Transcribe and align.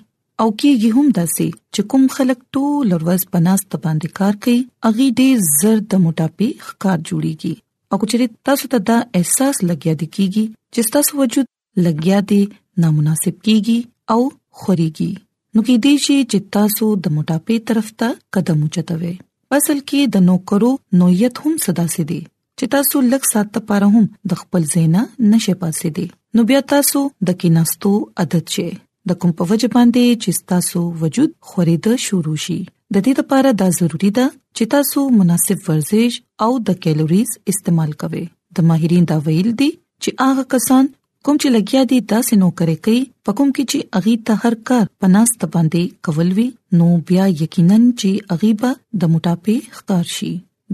او 0.43 0.49
کېږي 0.61 0.89
هم 0.97 1.07
داسې 1.19 1.47
چې 1.75 1.81
کوم 1.93 2.07
خلک 2.17 2.39
ټول 2.59 2.87
ورځ 2.97 3.29
پناست 3.37 3.71
باندې 3.85 4.09
کار 4.21 4.33
کوي 4.47 4.59
اغي 4.91 5.06
ډېر 5.11 5.61
زر 5.61 5.77
د 5.95 6.03
موټاپي 6.06 6.49
ښکار 6.69 6.99
جوړيږي 7.09 7.55
او 7.91 7.94
کچې 8.00 8.41
تاسو 8.50 8.65
ته 8.73 8.79
دا 8.93 8.99
احساس 9.21 9.55
لګیا 9.71 9.94
دی 10.03 10.09
کیږي 10.17 10.44
چې 10.75 10.81
تاسو 10.99 11.11
وجود 11.23 11.47
لګیا 11.88 12.19
دی 12.35 12.41
نامناسب 12.87 13.35
کیږي 13.47 13.79
او 14.17 14.21
خوريږي 14.62 15.11
نو 15.56 15.62
کې 15.67 15.75
دې 15.83 15.91
چې 16.05 16.39
تاسو 16.55 16.87
د 17.03 17.06
موټاپې 17.17 17.56
طرف 17.71 17.89
ته 18.01 18.09
قدم 18.37 18.59
اوچتوي 18.65 19.12
اصل 19.59 19.77
کې 19.89 20.01
د 20.15 20.23
نوکرو 20.29 20.71
نویت 21.03 21.35
هم 21.45 21.53
صدا 21.65 21.85
سي 21.95 22.03
دي 22.11 22.19
چې 22.59 22.65
تاسو 22.75 22.97
لږ 23.12 23.23
سات 23.33 23.49
لپاره 23.59 23.87
هم 23.97 24.09
د 24.33 24.41
خپل 24.41 24.62
زینا 24.73 25.03
نشه 25.33 25.55
پاسې 25.61 25.89
دي 25.99 26.06
نو 26.39 26.47
بیا 26.49 26.61
تاسو 26.73 27.03
د 27.31 27.39
کیناستو 27.45 27.93
عادت 28.23 28.47
شي 28.56 28.65
د 29.12 29.21
کوم 29.25 29.37
په 29.43 29.49
وجه 29.53 29.71
باندې 29.77 30.19
چې 30.25 30.51
تاسو 30.55 30.83
وجود 31.05 31.37
خوريده 31.51 31.93
شروع 32.07 32.37
شي 32.47 32.59
د 32.67 32.99
دې 33.05 33.15
لپاره 33.23 33.55
دا 33.62 33.71
ضروری 33.79 34.11
ده 34.19 34.27
چې 34.57 34.73
تاسو 34.77 35.07
مناسب 35.21 35.62
ورزش 35.69 36.19
او 36.49 36.50
د 36.73 36.81
کیلوریز 36.89 37.39
استعمال 37.55 37.97
کوئ 38.05 38.27
د 38.59 38.69
ماهرین 38.73 39.09
دا 39.12 39.21
ویل 39.31 39.53
دي 39.62 39.71
چې 39.79 40.29
هغه 40.29 40.49
کسان 40.57 40.93
کوم 41.26 41.37
چې 41.43 41.50
لګیا 41.53 41.82
دي 41.91 41.99
داسې 42.12 42.37
نو 42.41 42.49
کرے 42.61 42.73
کوي 42.87 42.99
په 43.26 43.35
کوم 43.37 43.53
کې 43.56 43.65
چې 43.73 44.00
اغي 44.00 44.15
ته 44.31 44.41
هر 44.49 44.56
کار 44.71 44.82
پناست 45.05 45.44
باندې 45.44 45.87
کول 46.09 46.32
وی 46.38 46.44
نو 46.81 46.88
بیا 47.11 47.29
یقینا 47.43 47.79
چې 48.00 48.35
اغيبه 48.37 48.73
د 49.05 49.12
موټاپې 49.12 49.73
ښکار 49.76 50.11
شي 50.17 50.29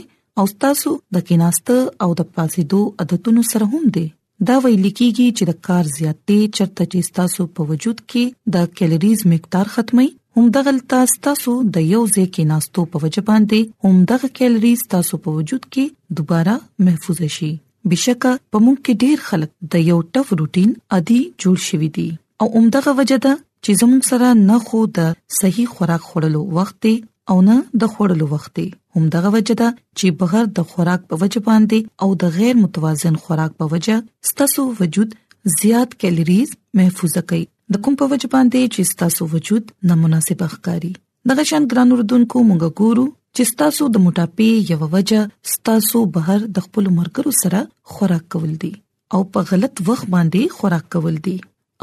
او 0.43 0.47
تاسو 0.65 0.95
د 1.17 1.25
کیناسته 1.27 1.77
او 2.07 2.09
د 2.23 2.27
پاسېدو 2.39 2.81
عادتونو 3.05 3.45
سره 3.51 3.69
هم 3.75 3.85
دي 3.99 4.05
دا 4.51 4.57
ویل 4.65 4.89
کیږي 4.89 5.29
چې 5.37 5.51
د 5.51 5.61
کار 5.69 5.93
زیاتې 5.95 6.55
چرته 6.59 6.89
چې 6.93 7.15
تاسو 7.21 7.49
په 7.59 7.71
وجود 7.73 8.03
کې 8.07 8.55
د 8.57 8.73
کیلریز 8.81 9.25
مقدار 9.35 9.71
ختمي 9.77 10.09
همدغلته 10.37 10.97
تاسو 11.25 11.51
د 11.75 11.85
یو 11.93 11.99
ځای 12.15 12.25
کې 12.33 12.43
ناستو 12.49 12.81
په 12.95 13.03
وجه 13.03 13.21
باندې 13.29 13.59
همدغه 13.85 14.27
کیلریز 14.39 14.81
تاسو 14.93 15.15
په 15.23 15.31
وجود 15.37 15.63
کې 15.73 15.85
دوباره 16.19 16.55
محفوظ 16.89 17.21
شي 17.35 17.49
بشکه 17.93 18.33
په 18.51 18.61
موږ 18.65 18.77
کې 18.85 18.93
ډیر 19.05 19.17
خلک 19.29 19.51
د 19.77 19.85
یو 19.91 19.97
ټف 20.17 20.27
روټین 20.39 20.69
ادي 20.99 21.17
جوړ 21.45 21.55
شوی 21.69 21.89
دي 21.97 22.05
او 22.43 22.47
همدغه 22.57 22.93
وجه 23.01 23.17
ده 23.25 23.33
چې 23.63 23.71
زموږ 23.81 24.01
سره 24.11 24.27
نه 24.49 24.57
خو 24.67 24.83
د 24.99 25.09
صحیح 25.39 25.73
خوراک 25.79 26.03
خورلو 26.11 26.41
وخت 26.59 26.77
دی 26.89 26.93
او 27.33 27.37
نه 27.49 27.57
د 27.85 27.91
خورلو 27.97 28.29
وخت 28.37 28.53
دی 28.63 28.67
همدغه 28.99 29.33
وجه 29.39 29.59
ده 29.61 29.69
چې 29.97 30.07
بغیر 30.23 30.45
د 30.61 30.69
خوراک 30.75 31.01
په 31.11 31.23
وجه 31.25 31.45
باندې 31.51 32.05
او 32.05 32.09
د 32.25 32.37
غیر 32.39 32.55
متوازن 32.63 33.21
خوراک 33.27 33.59
په 33.63 33.73
وجه 33.75 33.99
ستاسو 34.33 34.71
وجود 34.81 35.19
زیات 35.59 36.01
کیلریز 36.01 36.57
محفوظ 36.81 37.21
کوي 37.29 37.45
د 37.75 37.79
کوم 37.85 37.95
په 37.99 38.05
وجه 38.11 38.27
باندې 38.33 38.69
چې 38.73 38.99
تاسو 38.99 39.25
وجود 39.31 39.71
نامناسب 39.89 40.43
ښکاری 40.51 40.91
دغه 41.31 41.43
شان 41.49 41.65
ګران 41.73 41.89
اردوونکو 41.95 42.43
مونږ 42.49 42.69
ګورو 42.83 43.03
چې 43.37 43.55
تاسو 43.63 43.87
د 43.95 44.03
موټاپې 44.03 44.47
یو 44.69 44.87
وجه 44.93 45.55
تاسو 45.71 46.03
بهر 46.19 46.45
د 46.59 46.65
خپل 46.69 46.87
مرګرو 47.01 47.33
سره 47.41 47.63
خوراک 47.95 48.25
کول 48.37 48.53
دي 48.63 48.71
او 49.17 49.21
په 49.35 49.51
غلط 49.51 49.83
وخت 49.91 50.07
باندې 50.15 50.55
خوراک 50.61 50.87
کول 50.97 51.19
دي 51.29 51.35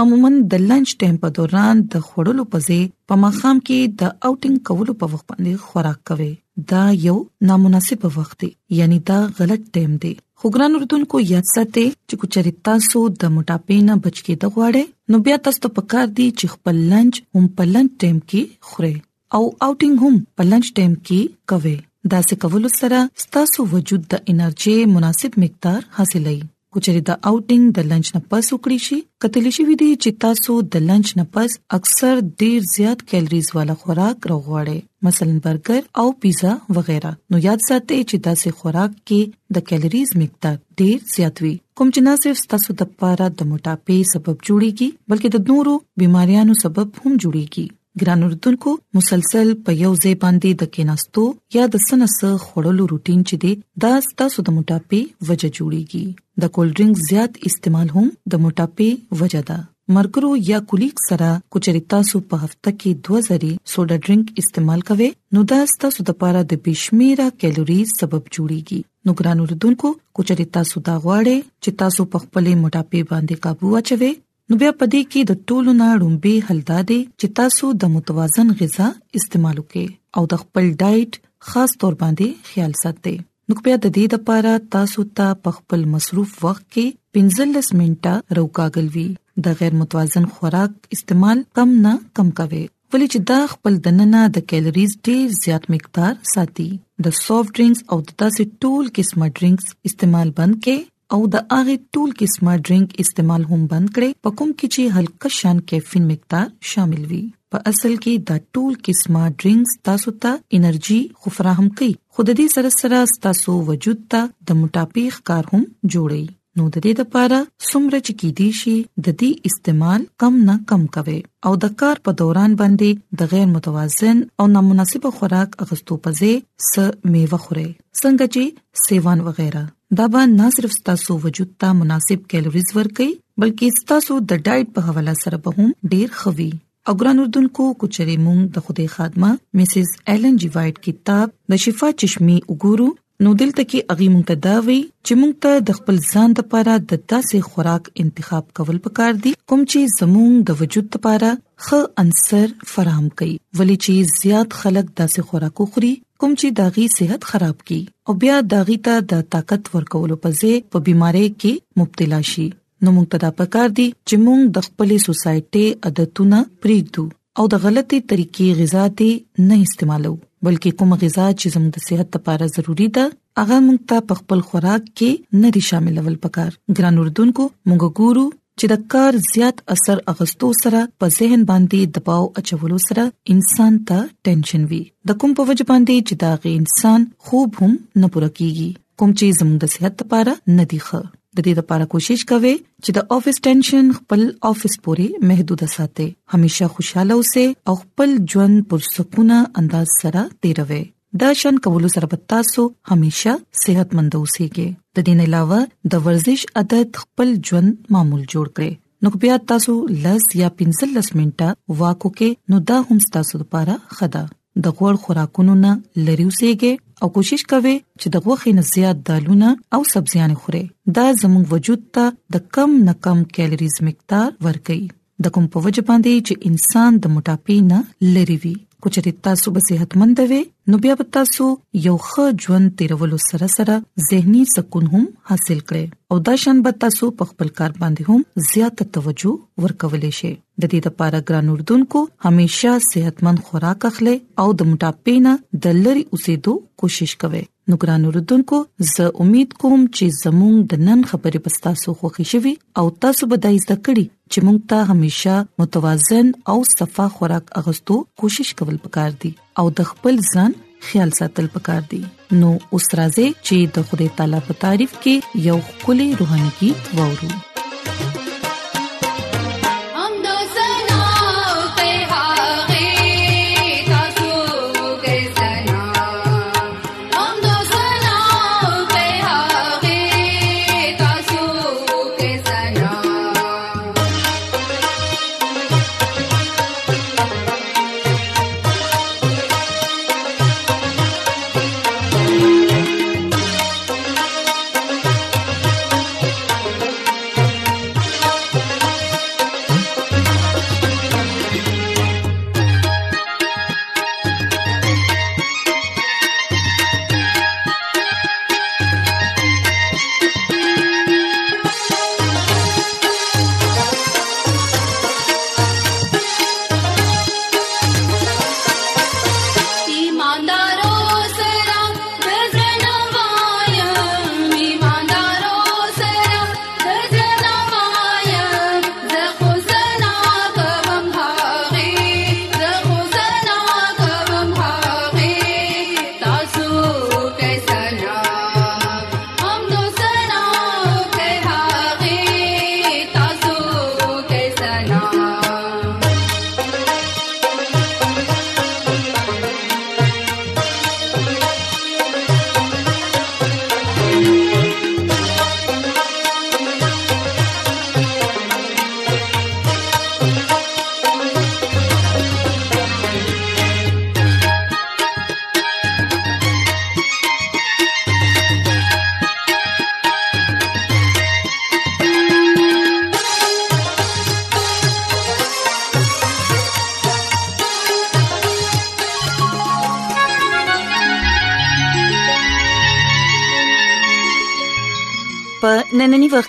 عموما 0.05 0.33
د 0.55 0.65
لنچ 0.73 0.97
ټایم 1.03 1.21
په 1.25 1.35
دوران 1.41 1.85
د 1.97 2.07
خوړلو 2.09 2.49
په 2.55 2.67
ځای 2.69 2.83
په 3.13 3.21
مخام 3.27 3.61
کې 3.69 4.01
د 4.05 4.15
اوټینګ 4.31 4.65
کولو 4.71 4.99
په 5.05 5.13
وخت 5.15 5.27
باندې 5.27 5.71
خوراک 5.71 6.03
کوي 6.13 6.33
دا 6.75 6.83
یو 7.09 7.19
نامناسب 7.53 8.09
وخت 8.21 8.41
دی 8.47 8.53
یعنی 8.81 9.03
دا 9.13 9.21
غلط 9.41 9.71
ټایم 9.77 9.93
دی 10.07 10.15
خو 10.39 10.47
ګران 10.55 10.73
اردوونکو 10.77 11.17
یاد 11.33 11.47
ساتئ 11.55 11.87
چې 12.09 12.15
کو 12.21 12.25
چرتا 12.35 12.75
سو 12.91 13.01
د 13.23 13.33
موټاپې 13.35 13.77
نه 13.89 13.95
بچ 14.05 14.17
کې 14.25 14.35
د 14.43 14.55
غواړې 14.55 14.85
نو 15.11 15.17
بیا 15.27 15.37
تاسو 15.45 15.59
ته 15.67 15.71
پکار 15.79 16.07
دی 16.21 16.27
چې 16.39 16.45
خپل 16.55 16.77
لنچ 16.93 17.15
هم 17.37 17.45
په 17.59 17.63
لنچ 17.75 17.91
ټایم 18.05 18.17
کې 18.33 18.43
خوري 18.71 18.95
او 19.37 19.43
آوټینګ 19.67 19.97
هم 20.03 20.15
په 20.41 20.51
لنچ 20.55 20.67
ټایم 20.81 20.95
کې 21.07 21.21
کوي 21.53 21.77
دا 22.15 22.19
څه 22.29 22.35
کول 22.47 22.65
سره 22.81 22.99
ستاسو 23.27 23.61
وجود 23.77 24.03
د 24.17 24.27
انرژي 24.35 24.75
مناسب 24.97 25.33
مقدار 25.45 25.81
حاصلای 26.01 26.39
کچري 26.75 27.01
د 27.09 27.19
اوټینګ 27.31 27.65
د 27.77 27.91
لنچ 27.91 28.07
نه 28.15 28.21
پس 28.33 28.45
وکړی 28.55 28.79
شي 28.87 28.99
کتلی 29.25 29.51
شي 29.57 29.63
وی 29.69 29.77
دي 29.83 29.89
چې 30.03 30.11
تاسو 30.25 30.55
د 30.77 30.87
لنچ 30.89 31.07
نه 31.21 31.25
پس 31.37 31.51
اکثر 31.79 32.13
ډیر 32.43 32.59
زیات 32.77 33.01
کیلریز 33.13 33.51
والا 33.59 33.75
خوراک 33.83 34.19
راغواړي 34.33 34.79
مثلا 35.09 35.39
برګر 35.47 35.83
او 36.03 36.07
پیزا 36.25 36.53
وغیرہ 36.79 37.13
نو 37.31 37.41
یاد 37.47 37.65
ساتئ 37.69 38.01
چې 38.11 38.17
داسې 38.29 38.61
خوراک 38.61 38.93
کې 38.97 39.59
د 39.59 39.67
کیلریز 39.71 40.15
مقدار 40.25 40.59
ډیر 40.83 40.97
زیات 41.15 41.45
وي 41.47 41.55
کوم 41.79 41.89
چې 41.95 42.11
نه 42.11 42.25
صرف 42.25 42.45
تاسو 42.57 42.79
د 42.83 42.91
پاره 42.99 43.31
د 43.39 43.51
موټاپې 43.55 44.13
سبب 44.17 44.35
جوړيږي 44.51 45.11
بلکې 45.13 45.35
د 45.35 45.55
نورو 45.55 45.79
بيماريانو 46.03 46.59
سبب 46.67 47.03
هم 47.05 47.17
جوړيږي 47.25 47.67
ګران 48.01 48.23
اردوونکو 48.27 48.71
مسلسل 48.99 49.51
په 49.67 49.73
یو 49.83 49.91
ځای 50.05 50.13
باندې 50.23 50.51
د 50.63 50.71
کیناستو 50.77 51.25
یا 51.57 51.65
د 51.75 51.83
سنس 51.89 52.17
خړلو 52.45 52.83
روټین 52.93 53.21
چې 53.29 53.37
دی 53.45 53.53
دا 53.85 53.91
ستاسو 54.07 54.45
د 54.49 54.57
موټاپې 54.57 55.01
وجه 55.29 55.51
جوړیږي 55.59 56.07
د 56.45 56.51
کول 56.57 56.69
ډرینګ 56.79 57.05
زیات 57.11 57.33
استعمال 57.51 57.89
هم 57.97 58.09
د 58.35 58.43
موټاپې 58.47 58.91
وجه 59.23 59.43
ده 59.53 59.59
مرګرو 59.99 60.31
یا 60.51 60.59
کولیک 60.73 61.03
سره 61.09 61.29
کوچری 61.57 61.83
تاسو 61.95 62.21
په 62.35 62.41
هفته 62.45 62.71
کې 62.81 63.07
دوه 63.09 63.21
ځری 63.29 63.53
سوډا 63.77 63.99
ډرینګ 64.03 64.45
استعمال 64.45 64.85
کوئ 64.91 65.09
نو 65.39 65.45
دا 65.55 65.61
ستاسو 65.77 66.07
د 66.11 66.19
پاره 66.25 66.43
د 66.55 66.63
بشمیره 66.69 67.29
کیلوریز 67.45 67.97
سبب 68.03 68.31
جوړیږي 68.37 68.81
نو 69.07 69.17
ګران 69.23 69.45
اردوونکو 69.47 69.95
کوچری 70.19 70.49
تاسو 70.61 70.85
دا 70.93 71.01
غواړئ 71.05 71.39
چې 71.63 71.81
تاسو 71.85 72.09
په 72.13 72.19
خپلې 72.27 72.53
موټاپې 72.63 73.01
باندې 73.13 73.37
काबू 73.49 73.75
اچوي 73.83 74.13
نو 74.51 74.57
بیا 74.61 74.71
پدې 74.81 74.99
کې 75.13 75.21
د 75.29 75.33
ټولو 75.51 75.73
نه 75.81 75.87
رومبي 76.01 76.33
حل 76.47 76.57
دادې 76.71 77.01
چې 77.21 77.27
تاسو 77.39 77.67
د 77.85 77.91
متوازن 77.95 78.49
غذا 78.59 78.87
استعمال 79.19 79.57
وکړئ 79.59 79.87
او 80.21 80.25
د 80.33 80.43
خپل 80.43 80.65
ډایټ 80.83 81.13
خاص 81.53 81.71
تور 81.85 81.95
باندې 82.03 82.27
خیال 82.51 82.73
ساتئ 82.83 83.15
نو 83.49 83.53
بیا 83.65 83.77
د 83.81 83.87
دې 83.97 84.05
لپاره 84.19 84.53
تاسو 84.77 85.01
ته 85.21 85.27
په 85.47 85.51
خپل 85.61 85.81
مصروف 85.95 86.31
وخت 86.49 86.65
کې 86.67 87.23
15 87.23 87.73
منټه 87.81 88.15
روکاګلوي 88.41 89.09
د 89.47 89.61
غیر 89.63 89.73
متوازن 89.83 90.25
خوراک 90.37 90.73
استعمال 90.99 91.39
کم 91.61 91.69
نه 91.89 91.93
کم 92.21 92.31
کوئ 92.43 92.53
ولې 92.91 93.07
چې 93.13 93.21
دا 93.35 93.41
خپل 93.55 93.73
دننه 93.89 94.21
د 94.37 94.49
کیلریز 94.53 94.91
ډېر 95.07 95.25
زیات 95.45 95.65
مقدار 95.77 96.13
ساتي 96.35 96.69
د 97.05 97.07
سافټ 97.25 97.51
ډرینګز 97.57 97.81
او 97.95 97.99
د 98.09 98.23
تاسو 98.25 98.43
ټول 98.63 98.85
قسمه 98.99 99.27
ډرینګز 99.39 99.75
استعمال 99.91 100.29
بند 100.43 100.55
کړئ 100.67 100.81
او 101.15 101.19
د 101.33 101.41
هغه 101.55 101.75
ټول 101.97 102.13
قسمه 102.21 102.53
ډرینګ 102.67 102.95
استعمال 103.03 103.43
هم 103.49 103.61
بند 103.73 103.91
کړي 103.97 104.07
په 104.27 104.31
کوم 104.39 104.49
کې 104.61 104.69
چې 104.75 104.95
هلکه 104.99 105.31
شان 105.39 105.59
کیفین 105.73 106.07
مقدار 106.13 106.49
شامل 106.71 107.03
وي 107.11 107.21
په 107.55 107.61
اصل 107.71 107.93
کې 107.97 108.25
دا 108.31 108.39
ټول 108.57 108.79
قسمه 108.89 109.23
ډرینګز 109.43 109.75
تاسو 109.89 110.15
ته 110.25 110.41
انرژي 110.61 110.97
خو 111.21 111.33
فراهم 111.37 111.69
کوي 111.81 111.91
خود 112.17 112.33
دې 112.33 112.55
سره 112.55 112.73
سره 112.79 113.19
تاسو 113.27 113.55
وجود 113.69 114.01
ته 114.15 114.23
د 114.51 114.59
موټاپیخ 114.63 115.21
کار 115.31 115.53
هم 115.53 115.61
جوړي 115.95 116.25
نو 116.61 116.67
د 116.75 116.83
دې 116.87 117.01
لپاره 117.05 117.39
څومره 117.69 118.03
چې 118.07 118.19
کیدی 118.25 118.49
شي 118.63 118.75
د 119.03 119.07
دې 119.21 119.49
استعمال 119.53 120.09
کم 120.25 120.43
نه 120.51 120.59
کم 120.73 120.89
کوي 120.99 121.17
او 121.51 121.55
د 121.67 121.77
کار 121.85 122.03
په 122.09 122.19
دوران 122.25 122.59
باندې 122.65 123.21
د 123.23 123.33
غیر 123.37 123.47
متوازن 123.55 124.27
او 124.41 124.51
نامناسب 124.59 125.09
خوراک 125.21 125.57
اغستو 125.69 126.01
پځې 126.09 126.69
س 126.73 127.15
میوه 127.17 127.41
خوري 127.47 127.69
څنګه 128.03 128.35
چې 128.39 128.87
سیوان 128.89 129.25
وغیرہ 129.31 129.65
دا 129.99 130.07
به 130.13 130.21
نه 130.39 130.49
صرف 130.57 130.75
تاسو 130.87 131.13
وجود 131.25 131.51
ته 131.65 131.69
مناسب 131.81 132.21
کیلوریز 132.31 132.69
ورکړي 132.79 133.11
بلکې 133.43 133.69
تاسو 133.91 134.13
د 134.31 134.41
ډایټ 134.47 134.67
په 134.79 134.87
حواله 134.87 135.15
سره 135.23 135.37
به 135.45 135.51
هم 135.59 135.69
ډیر 135.93 136.09
خوي 136.21 136.49
او 136.91 136.95
ګران 137.03 137.19
اردوونکو 137.25 137.65
کوچري 137.83 138.17
مونږ 138.27 138.41
د 138.57 138.65
خوده 138.69 138.85
خادمه 138.95 139.31
مسز 139.61 139.89
ایلن 140.15 140.35
جی 140.45 140.49
وایټ 140.57 140.77
کتاب 140.89 141.27
د 141.55 141.63
شفا 141.67 141.89
چشمه 142.05 142.37
وګورو 142.51 142.89
نو 143.23 143.33
دلته 143.41 143.63
کې 143.71 143.83
اغي 143.95 144.07
مونږ 144.13 144.25
ته 144.31 144.35
دا 144.45 144.55
وی 144.69 144.77
چې 145.07 145.13
مونږ 145.19 145.35
ته 145.45 145.53
د 145.69 145.77
خپل 145.79 145.97
ځان 146.13 146.31
لپاره 146.39 146.73
د 146.93 147.03
تاسې 147.13 147.37
خوراک 147.53 147.91
انتخاب 148.05 148.47
کول 148.59 148.79
پکار 148.87 149.13
دي 149.27 149.33
کوم 149.53 149.61
چې 149.73 149.93
زموږ 149.99 150.33
د 150.49 150.59
وجود 150.63 150.87
لپاره 150.97 151.31
ښه 151.65 151.81
انصر 152.05 152.49
فراهم 152.73 153.05
کړي 153.19 153.37
ولی 153.61 153.77
چې 153.85 154.19
زیات 154.23 154.59
خلک 154.65 154.87
داسې 155.01 155.29
خوراک 155.31 155.63
خوري 155.73 155.93
کوم 156.25 156.33
چې 156.41 156.57
داغي 156.63 156.87
صحت 156.97 157.29
خراب 157.31 157.57
کړي 157.69 157.81
او 158.09 158.19
بیا 158.27 158.41
داغي 158.57 158.79
ته 158.91 159.07
د 159.15 159.23
طاقت 159.37 159.73
ورکولو 159.79 160.19
په 160.27 160.35
ځای 160.41 160.53
په 160.73 160.85
بيمارۍ 160.91 161.31
کې 161.39 161.85
مبتلا 161.85 162.21
شي 162.35 162.49
نو 162.53 162.95
مونږ 162.95 163.17
ته 163.17 163.27
دا 163.29 163.33
پکار 163.45 163.69
دي 163.81 163.89
چې 164.09 164.17
مونږ 164.27 164.43
د 164.59 164.67
خپلې 164.69 165.09
سوسايټي 165.09 165.67
عادتونه 165.89 166.45
پریږدو 166.65 167.07
او 167.41 167.49
د 167.57 167.65
غلطي 167.67 168.07
طریقې 168.15 168.63
غذا 168.63 168.91
ته 169.03 169.49
نه 169.53 169.65
استعمالو 169.71 170.17
بلکې 170.47 170.71
کوم 170.79 170.91
غذا 171.03 171.27
چې 171.39 171.47
زموږ 171.55 171.71
د 171.75 171.79
صحت 171.89 172.09
لپاره 172.17 172.45
ضروری 172.55 172.87
ده 172.97 173.05
هغه 173.41 173.57
موږ 173.67 173.79
ته 173.93 173.97
په 174.09 174.15
خپل 174.21 174.39
خوراک 174.49 174.83
کې 174.99 175.11
نه 175.45 175.49
دي 175.57 175.63
شاملول 175.69 176.17
پکار 176.25 176.51
ګران 176.77 176.95
اردوونکو 177.01 177.45
موږ 177.69 177.83
ګورو 178.03 178.25
چې 178.59 178.67
د 178.73 178.75
کار 178.95 179.13
زیات 179.33 179.57
اثر 179.77 179.99
اغستو 180.13 180.49
سره 180.63 180.81
په 181.03 181.07
ذهن 181.19 181.41
باندې 181.51 181.81
دباو 181.99 182.25
اچولو 182.43 182.79
سره 182.89 183.05
انسان 183.35 183.73
ته 183.91 183.99
ټینشن 184.31 184.63
وي 184.75 184.83
د 185.13 185.21
کوم 185.25 185.33
په 185.41 185.49
وجه 185.51 185.69
باندې 185.73 186.09
چې 186.09 186.15
دا 186.23 186.33
غي 186.43 186.53
انسان 186.61 187.09
خوب 187.29 187.59
هم 187.63 187.73
نه 188.03 188.13
پوره 188.13 188.31
کیږي 188.39 188.69
کوم 188.99 189.11
چې 189.19 189.39
زموږ 189.39 189.57
د 189.63 189.75
صحت 189.77 189.95
لپاره 190.07 190.37
نه 190.61 190.65
دی 190.75 190.81
ښه 190.87 191.01
د 191.37 191.43
دې 191.47 191.53
لپاره 191.61 191.85
کوشش 191.93 192.21
کوئ 192.31 192.51
چې 192.85 192.91
د 192.97 193.15
افیس 193.17 193.37
ټینشن 193.47 193.85
خپل 193.99 194.21
افیس 194.51 194.75
پورې 194.87 195.07
محدود 195.31 195.63
ساتئ 195.77 196.07
همیشه 196.35 196.67
خوشاله 196.75 197.13
اوسئ 197.21 197.47
او 197.71 197.75
خپل 197.83 198.11
ژوند 198.35 198.55
پر 198.73 198.81
سکونه 198.95 199.39
انداز 199.63 199.89
سره 200.03 200.23
تیروئ 200.47 200.83
دا 201.25 201.31
شن 201.41 201.55
کول 201.65 201.85
سره 201.97 202.07
تاسو 202.35 202.63
همیشه 202.93 203.33
صحتمند 203.65 204.13
اوسئ 204.21 204.47
د 204.61 204.99
دې 205.07 205.15
نه 205.19 205.25
علاوه 205.31 205.61
د 205.97 206.07
ورزش 206.07 206.41
عادت 206.63 206.89
خپل 207.05 207.29
ژوند 207.51 207.69
معمول 207.97 208.23
جوړ 208.37 208.47
کړئ 208.57 208.73
نو 209.03 209.07
بیا 209.27 209.35
تاسو 209.55 209.73
لز 210.07 210.23
یا 210.45 210.49
پنځل 210.63 210.89
لس 211.01 211.09
منټه 211.19 211.79
واکو 211.85 212.09
کې 212.23 212.55
نو 212.55 212.65
دا 212.73 212.79
هم 212.89 213.03
تاسو 213.19 213.35
لپاره 213.45 213.75
خدا 214.01 214.25
د 214.65 214.75
غوړ 214.79 214.95
خوراکونو 215.05 215.55
نه 215.67 215.73
لریو 216.09 216.33
سیګه 216.41 216.73
او 217.03 217.09
کوشش 217.17 217.43
کوي 217.53 217.73
چې 218.01 218.07
د 218.15 218.25
غوښې 218.25 218.53
نه 218.59 218.65
زیات 218.75 218.99
دالونه 219.09 219.49
او 219.77 219.81
سبزيان 219.95 220.33
خوري 220.43 220.65
دا 220.99 221.07
زموږ 221.23 221.45
وجود 221.55 221.83
ته 221.97 222.05
د 222.37 222.45
کم 222.59 222.71
نه 222.91 222.95
کم 223.07 223.19
کیلریز 223.39 223.77
مقدار 223.89 224.31
ورکوي 224.49 224.85
د 225.25 225.35
کوم 225.35 225.47
په 225.57 225.65
وجه 225.65 225.83
باندې 225.89 226.25
چې 226.27 226.35
انسان 226.53 226.91
د 227.03 227.15
موټاپې 227.15 227.57
نه 227.71 227.79
لری 228.17 228.39
وي 228.45 228.57
کچې 228.85 229.11
تاسو 229.27 229.51
به 229.57 229.61
صحتمند 229.67 230.19
وي 230.31 230.41
نو 230.73 230.79
بیا 230.87 230.95
به 231.01 231.05
تاسو 231.17 231.45
یو 231.85 231.95
ښه 232.09 232.25
ژوند 232.47 232.73
تیرولو 232.81 233.19
سره 233.27 233.49
سره 233.55 233.77
زهنی 234.09 234.43
سکون 234.55 234.89
هم 234.95 235.07
حاصل 235.31 235.61
کړئ 235.69 235.85
او 236.15 236.19
دا 236.29 236.35
شان 236.45 236.61
به 236.67 236.73
تاسو 236.85 237.09
په 237.23 237.31
خپل 237.31 237.53
کار 237.63 237.73
باندې 237.79 238.11
هم 238.11 238.47
زیات 238.51 238.85
توجه 238.99 239.65
ورکولې 239.65 240.13
شي 240.21 240.33
د 240.63 240.73
دې 240.73 240.81
لپاره 240.89 241.23
ګران 241.33 241.51
اردوونکو 241.55 242.05
همیشا 242.29 242.75
صحتمند 242.91 243.43
خوراک 243.49 243.89
اخلي 243.93 244.17
او 244.45 244.49
د 244.59 244.71
موټاپې 244.75 245.27
نه 245.27 245.67
د 245.67 245.83
لری 245.85 246.05
اوسېدو 246.11 246.61
کوشش 246.85 247.17
کوئ 247.25 247.45
نو 247.71 247.77
ګران 247.83 248.03
اوردونکو 248.07 248.57
زه 248.95 249.05
امید 249.25 249.53
کوم 249.61 249.77
چې 249.97 250.05
زموږ 250.23 250.55
د 250.73 250.83
نن 250.89 251.01
خبرې 251.13 251.39
پستا 251.45 251.71
سو 251.83 251.91
خوښی 252.01 252.27
شوي 252.33 252.53
او 252.83 252.85
تاسو 253.05 253.23
به 253.31 253.37
د 253.45 253.55
زده 253.65 253.77
کړې 253.87 254.07
چې 254.33 254.39
موږ 254.47 254.59
ته 254.71 254.79
همیشه 254.91 255.37
متوازن 255.63 256.27
او 256.55 256.59
صفا 256.77 257.07
خوراک 257.15 257.45
اغوستو 257.63 257.95
کوشش 258.25 258.49
کول 258.59 258.77
پکار 258.85 259.13
دي 259.25 259.33
او 259.63 259.67
د 259.81 259.91
خپل 259.93 260.15
ځان 260.33 260.51
خیال 260.89 261.11
ساتل 261.21 261.47
پکار 261.59 261.83
دي 261.95 262.01
نو 262.43 262.51
اوس 262.73 262.87
راځي 262.99 263.29
چې 263.47 263.57
د 263.79 263.91
خدای 263.93 264.09
تعالی 264.21 264.43
په 264.51 264.63
تعریف 264.67 264.93
کې 265.03 265.15
یو 265.51 265.59
خولي 265.81 266.09
روحاني 266.23 266.51
کې 266.59 266.71
وورو 267.01 267.31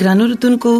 ګرانو 0.00 0.24
رتونکو 0.32 0.70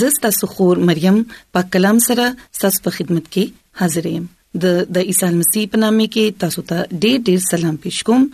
زستا 0.00 0.28
سخور 0.40 0.76
مریم 0.88 1.16
په 1.56 1.60
کلام 1.72 1.98
سره 2.06 2.26
ساس 2.58 2.74
په 2.86 2.90
خدمت 2.98 3.24
کې 3.34 3.80
حاضر 3.80 4.06
یم 4.10 4.24
د 4.62 4.80
د 4.98 5.08
عیسی 5.10 5.30
مسیح 5.40 5.66
په 5.74 5.80
نامه 5.82 6.06
کې 6.14 6.38
تاسو 6.44 6.64
ته 6.70 6.86
ډېر 7.02 7.20
ډېر 7.28 7.42
سلام 7.48 7.76
پېښ 7.82 7.98
کوم 8.08 8.24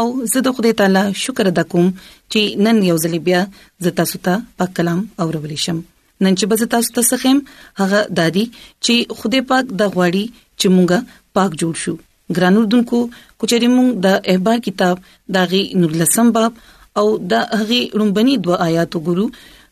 او 0.00 0.04
زه 0.34 0.42
د 0.48 0.54
خدای 0.58 0.74
تعالی 0.80 1.02
شکر 1.24 1.50
ادا 1.52 1.64
کوم 1.74 1.90
چې 2.32 2.64
نن 2.68 2.80
یو 2.88 2.96
ځل 3.04 3.18
بیا 3.28 3.42
زه 3.86 3.94
تاسو 4.00 4.22
ته 4.28 4.40
په 4.62 4.68
کلام 4.80 5.02
اورول 5.26 5.54
شم 5.66 5.82
نن 5.82 6.42
چې 6.42 6.52
به 6.52 6.70
تاسو 6.78 6.96
ته 6.98 7.06
سخم 7.12 7.42
هغه 7.84 8.00
دادی 8.22 8.46
چې 8.56 9.22
خدای 9.22 9.46
پاک 9.54 9.74
د 9.80 9.92
غوړی 9.94 10.24
چې 10.60 10.66
مونږه 10.76 11.40
پاک 11.40 11.56
جوړ 11.60 11.86
شو 11.86 11.94
ګرانو 12.36 12.64
رتونکو 12.68 13.04
کوچري 13.40 13.68
مونږ 13.78 14.04
د 14.04 14.20
احبار 14.34 14.64
کتاب 14.68 15.06
داغي 15.38 15.64
نور 15.80 15.96
لسم 16.04 16.32
باب 16.38 16.62
او 17.02 17.06
د 17.32 17.50
هغه 17.60 17.80
رومبني 18.02 18.36
دوا 18.46 18.56
آیاتو 18.68 19.00
ګورو 19.08 19.26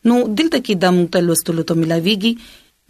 نو 0.09 0.15
دلته 0.41 0.61
کې 0.67 0.75
د 0.85 0.95
موږ 0.99 1.09
ته 1.17 1.21
لوستلو 1.29 1.65
ته 1.71 1.77
ملاويږي 1.81 2.33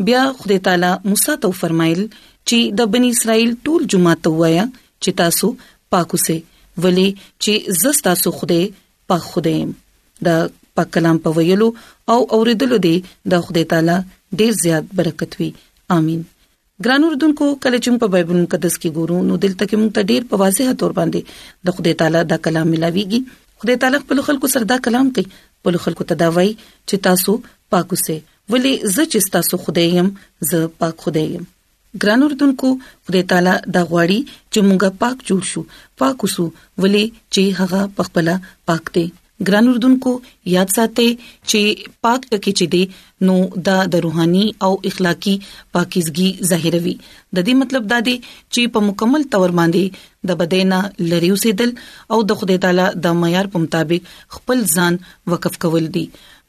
بیا 0.09 0.23
خدای 0.43 0.59
تعالی 0.69 0.91
موسی 1.13 1.37
ته 1.45 1.59
فرمایل 1.63 2.03
چې 2.13 2.79
د 2.81 2.91
بنی 2.95 3.11
اسرائیل 3.17 3.55
ټول 3.69 3.87
جماعت 3.95 4.31
وایا 4.43 4.65
چې 5.03 5.19
تاسو 5.23 5.51
پاکو 5.97 6.23
سه 6.25 6.87
ولی 6.87 7.09
چې 7.21 7.79
زستا 7.85 8.15
سو 8.23 8.33
خدای 8.41 8.65
پاک 9.13 9.27
خدای 9.33 9.65
د 10.29 10.51
پاک 10.81 10.93
کلام 10.99 11.19
په 11.27 11.35
ویلو 11.39 11.69
او 12.17 12.21
اوریدلو 12.39 12.79
دی 12.87 12.95
د 13.35 13.45
خدای 13.49 13.69
تعالی 13.75 13.99
ډیر 14.43 14.57
زیات 14.63 14.95
برکت 15.01 15.37
وي 15.43 15.51
امين 15.99 16.23
ګران 16.85 17.03
اردوونکو 17.11 17.51
کله 17.65 17.79
چې 17.85 18.03
په 18.07 18.13
بایبل 18.17 18.41
مقدس 18.47 18.79
کې 18.81 18.97
ګورو 18.99 19.27
نو 19.31 19.43
دلته 19.47 19.65
کې 19.65 19.83
موږ 19.83 19.99
ته 19.99 20.09
ډېر 20.09 20.33
په 20.33 20.45
واضح 20.45 20.73
تور 20.83 20.95
باندې 21.01 21.69
د 21.69 21.79
خدای 21.79 21.99
تعالی 22.03 22.25
دا 22.35 22.41
کلام 22.49 22.73
ملاويږي 22.75 23.39
خدای 23.63 23.81
تعالی 23.85 24.03
خپل 24.05 24.23
خلکو 24.29 24.53
سره 24.55 24.71
دا 24.75 24.79
کلام 24.87 25.11
کوي 25.19 25.29
خپل 25.61 25.77
خلکو 25.85 26.05
ته 26.11 26.15
دا 26.23 26.29
وای 26.35 26.51
چې 26.89 26.95
تاسو 27.07 27.33
پاک 27.73 27.87
اوسئ 27.97 28.19
ولی 28.53 28.73
زه 28.95 29.03
چې 29.13 29.19
تاسو 29.35 29.55
خدای 29.65 29.89
يم 29.99 30.09
زه 30.51 30.59
پاک 30.83 30.95
خدای 31.07 31.25
يم 31.35 31.45
ګران 32.05 32.21
اردوونکو 32.27 32.69
خدای 33.05 33.23
تعالی 33.33 33.55
دا 33.75 33.83
غواړي 33.91 34.21
چې 34.53 34.59
مونږه 34.69 34.89
پاک 35.05 35.17
جوړ 35.31 35.43
شو 35.53 35.63
پاک 36.03 36.17
اوسو 36.29 36.45
ولی 36.85 37.05
چې 37.33 37.43
هغه 37.61 37.81
پخپله 38.01 38.35
پاک 38.71 38.85
دی 38.97 39.07
ګران 39.47 39.69
اردوونکو 39.69 40.11
یاد 40.55 40.73
ساتئ 40.75 41.07
چې 41.13 41.91
پاک 42.07 42.25
ټکی 42.33 42.53
چې 42.59 42.67
دی 42.73 42.83
نو 43.29 43.37
دا 43.69 43.77
د 43.93 44.03
روحاني 44.07 44.43
او 44.69 44.73
اخلاقی 44.91 45.35
پاکیزګي 45.77 46.29
ظاهروي 46.51 46.95
د 47.05 47.39
دې 47.47 47.55
مطلب 47.63 47.87
دا 47.93 47.99
دی 48.09 48.17
چې 48.55 48.73
په 48.77 48.85
مکمل 48.89 49.25
تور 49.37 49.55
باندې 49.61 50.29
د 50.33 50.39
بدینه 50.43 50.81
لریو 51.13 51.39
سیدل 51.45 51.73
او 52.17 52.23
د 52.33 52.39
خدای 52.43 52.59
تعالی 52.67 52.89
د 53.07 53.19
معیار 53.23 53.51
په 53.55 53.65
مطابق 53.67 54.11
خپل 54.39 54.65
ځان 54.79 55.01
وقف 55.35 55.59
کول 55.67 55.89
دي 55.99 56.05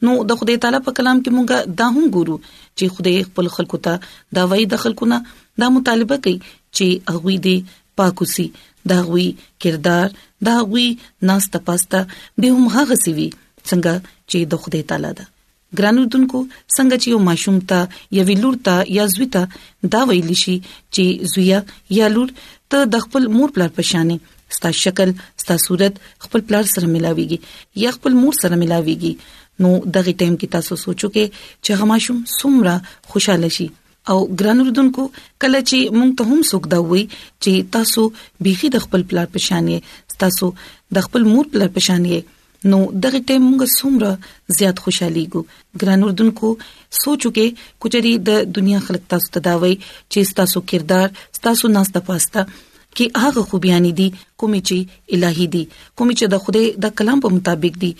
نو 0.07 0.17
د 0.33 0.39
خدای 0.41 0.61
تعالی 0.65 0.83
په 0.89 0.97
کلام 1.01 1.23
کې 1.23 1.39
مونږه 1.39 1.77
دا 1.83 1.89
هم 1.91 2.07
ګورو 2.17 2.37
چې 2.47 2.97
خدای 2.97 3.19
خپل 3.29 3.53
خلکو 3.59 3.81
ته 3.89 4.39
دا 4.39 4.47
وایي 4.53 4.71
د 4.75 4.83
خلکو 4.87 5.11
نه 5.15 5.37
دا 5.65 5.71
مطالبه 5.79 6.19
کوي 6.27 6.37
چې 6.45 7.13
هغه 7.15 7.39
دې 7.45 7.77
پاکوسی 7.99 8.43
دا 8.89 8.97
غوي 9.07 9.27
کردار 9.61 10.07
دا 10.47 10.55
غوي 10.67 10.87
ناسته 11.29 11.57
پاسته 11.67 11.99
به 12.39 12.47
هم 12.55 12.65
هغه 12.75 12.95
سوي 13.05 13.29
څنګه 13.69 13.93
چې 14.29 14.37
د 14.51 14.63
خدای 14.63 14.83
تعالی 14.91 15.11
ده 15.19 15.25
ګرانو 15.79 16.03
دنکو 16.13 16.39
څنګه 16.75 16.95
چې 17.01 17.07
یو 17.13 17.19
ماشوم 17.29 17.57
ته 17.69 17.79
یا 18.17 18.23
ویلور 18.29 18.55
ته 18.69 18.75
یا 18.97 19.05
زوی 19.15 19.27
ته 19.35 19.41
دا 19.95 20.01
ویل 20.09 20.29
شي 20.43 20.55
چې 20.93 21.03
زویا 21.35 21.59
یا 21.99 22.07
لور 22.15 22.29
ته 22.71 22.79
د 22.93 23.03
خپل 23.05 23.23
مور 23.35 23.49
پلار 23.57 23.71
پشانه 23.77 24.17
ستا 24.55 24.69
شکل 24.83 25.09
ستا 25.41 25.55
صورت 25.67 25.93
خپل 26.25 26.39
پلار 26.47 26.65
سره 26.73 26.85
ملاويږي 26.93 27.39
یا 27.83 27.89
خپل 27.97 28.13
مور 28.23 28.33
سره 28.41 28.55
ملاويږي 28.61 29.13
نو 29.61 29.69
دغه 29.95 30.11
ټیم 30.21 30.33
کې 30.39 30.47
تاسو 30.57 30.75
سوچو 30.85 31.07
کې 31.15 31.25
چې 31.63 31.71
غماشوم 31.81 32.19
سمره 32.39 32.75
خوشاله 33.13 33.49
شي 33.59 33.67
او 34.09 34.17
ګران 34.39 34.59
اردوونکو 34.61 35.03
کله 35.43 35.59
چې 35.69 35.97
مونږ 35.97 36.11
ته 36.19 36.23
هم 36.29 36.39
سوک 36.51 36.63
دا 36.73 36.79
وي 36.91 37.01
چې 37.13 37.65
تاسو 37.73 38.05
بيخي 38.45 38.69
د 38.75 38.83
خپل 38.85 39.01
پلار 39.09 39.27
پېښانې 39.33 40.15
تاسو 40.23 40.47
د 40.97 41.03
خپل 41.07 41.23
مور 41.31 41.45
پلار 41.55 41.69
پېښانې 41.75 42.69
نو 42.71 42.79
دغه 43.03 43.19
ټیم 43.31 43.45
موږ 43.47 43.73
څومره 43.73 44.57
زیات 44.59 44.77
خوشحالي 44.85 45.25
ګو 45.35 45.41
ګران 45.83 46.03
اردوونکو 46.07 46.49
سوچو 47.01 47.31
کې 47.35 47.69
کچري 47.85 48.13
د 48.31 48.41
دنیا 48.59 48.79
خلک 48.87 49.05
تاسو 49.15 49.31
تداوي 49.37 49.71
چې 50.11 50.33
تاسو 50.41 50.61
کردار 50.73 51.07
تاسو 51.47 51.71
ناسته 51.75 52.03
پاستا 52.09 52.45
کې 52.55 53.23
هغه 53.25 53.43
خوبيان 53.53 53.87
دي 54.01 54.09
کومې 54.15 54.69
چې 54.71 55.19
الهي 55.19 55.45
دي 55.57 55.63
کومې 55.75 56.15
چې 56.19 56.25
د 56.33 56.43
خدای 56.47 56.65
د 56.87 56.95
کلام 57.01 57.23
په 57.27 57.33
مطابق 57.37 57.79
دي 57.85 57.91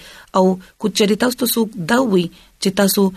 او 0.42 0.46
کوم 0.82 0.96
چریتا 1.02 1.32
تاسو 1.46 1.66
دا 1.94 2.00
وي 2.14 2.26
چې 2.34 2.78
تاسو 2.84 3.08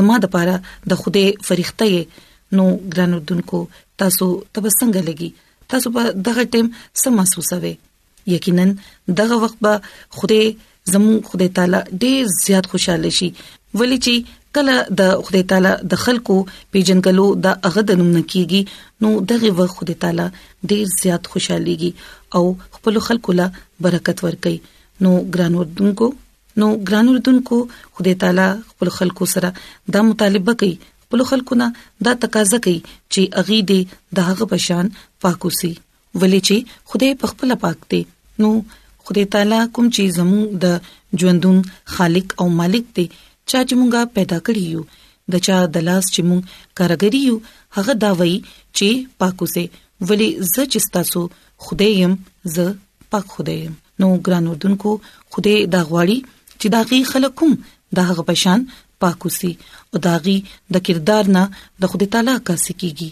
زما 0.00 0.18
د 0.26 0.32
پاره 0.38 0.56
د 0.92 1.02
خدای 1.06 1.26
فرښتې 1.50 2.30
نو 2.58 2.64
ګرانو 2.92 3.18
دونکو 3.30 3.58
تاسو 4.02 4.26
تبسنګ 4.54 4.96
لګي 5.08 5.30
تاسو 5.72 5.86
په 5.98 6.02
دغه 6.28 6.44
ټیم 6.54 6.66
سم 7.02 7.16
محسوسوي 7.22 7.74
یقینا 8.34 8.64
دغه 9.20 9.38
وخت 9.44 9.58
به 9.64 9.72
خوده 10.20 10.40
زمو 10.94 11.12
خدای 11.32 11.50
تعالی 11.58 11.80
ډیر 12.06 12.30
زیات 12.42 12.70
خوشاله 12.72 13.10
شي 13.18 13.28
ولی 13.82 13.98
چې 14.06 14.34
کله 14.56 14.76
د 15.02 15.22
خدای 15.28 15.44
تعالی 15.52 15.72
د 15.94 16.00
خلکو 16.04 16.36
پیجنګلو 16.50 17.26
د 17.46 17.56
هغه 17.68 17.86
د 17.92 17.98
نوم 18.02 18.10
نکېږي 18.16 19.06
نو 19.06 19.10
دغه 19.32 19.50
وخت 19.60 19.78
خدای 19.80 19.98
تعالی 20.04 20.26
ډیر 20.74 20.92
زیات 21.00 21.30
خوشاليږي 21.34 22.38
او 22.38 22.44
خپل 22.76 23.00
خلکو 23.08 23.36
لا 23.40 23.48
برکت 23.86 24.24
ورکړي 24.28 25.02
نو 25.06 25.14
ګرانو 25.36 25.66
دونکو 25.80 26.10
نو 26.62 26.66
ګرانو 26.90 27.16
دونکو 27.28 27.60
خدای 27.94 28.14
تعالی 28.24 28.48
خپل 28.70 28.92
خلکو 28.98 29.30
سره 29.34 29.48
دا 29.96 30.04
مطالبه 30.10 30.58
کوي 30.64 30.76
خپل 31.16 31.24
خلکو 31.32 31.54
نه 31.62 31.68
دا 32.04 32.12
تقاضا 32.22 32.58
کوي 32.66 32.78
چې 33.12 33.20
اغي 33.42 33.58
دې 33.70 33.80
د 34.18 34.28
هغه 34.28 34.44
پشان 34.52 34.84
پاکوسي 35.24 35.70
ولې 36.20 36.40
چې 36.46 36.56
خدای 36.92 37.12
په 37.20 37.26
خپل 37.32 37.48
پاک 37.64 37.78
دی 37.92 38.00
نو 38.44 38.48
خدای 39.10 39.24
تعالی 39.34 39.60
کوم 39.76 39.86
چې 39.94 40.02
زموږ 40.18 40.46
د 40.64 40.66
ژوندون 41.22 41.58
خالق 41.96 42.28
او 42.44 42.46
مالک 42.62 42.84
دی 42.96 43.04
چا 43.50 43.58
چې 43.68 43.74
مونږه 43.82 44.00
پیدا 44.18 44.38
کړی 44.46 44.64
یو 44.74 44.82
د 45.34 45.44
چا 45.48 45.56
د 45.76 45.86
لاس 45.88 46.04
چې 46.14 46.20
مونږ 46.28 46.42
کارګری 46.78 47.20
یو 47.28 47.36
هغه 47.78 47.92
دا 48.06 48.10
وایي 48.22 48.36
چې 48.76 48.88
پاکوسه 49.20 49.64
ولې 50.06 50.28
ز 50.52 50.56
چې 50.72 50.80
تاسو 50.98 51.20
خدای 51.68 51.92
يم 52.02 52.14
ز 52.56 52.66
پاک 53.16 53.24
خدای 53.38 53.58
يم 53.66 53.74
نو 54.04 54.08
ګران 54.26 54.44
اردوونکو 54.54 54.92
خدای 55.36 55.56
دا 55.76 55.80
غواړي 55.88 56.18
چې 56.60 56.66
دا 56.74 56.80
غي 56.92 57.00
خلکوم 57.12 57.52
دا 58.00 58.10
هغه 58.10 58.22
پشان 58.30 58.60
پاکوسی 59.04 59.52
او 59.92 59.96
داغي 60.06 60.36
د 60.74 60.82
کردار 60.86 61.24
نه 61.36 61.42
د 61.82 61.92
خدای 61.92 62.08
تعالی 62.14 62.34
کاسي 62.48 62.74
کیږي 62.80 63.10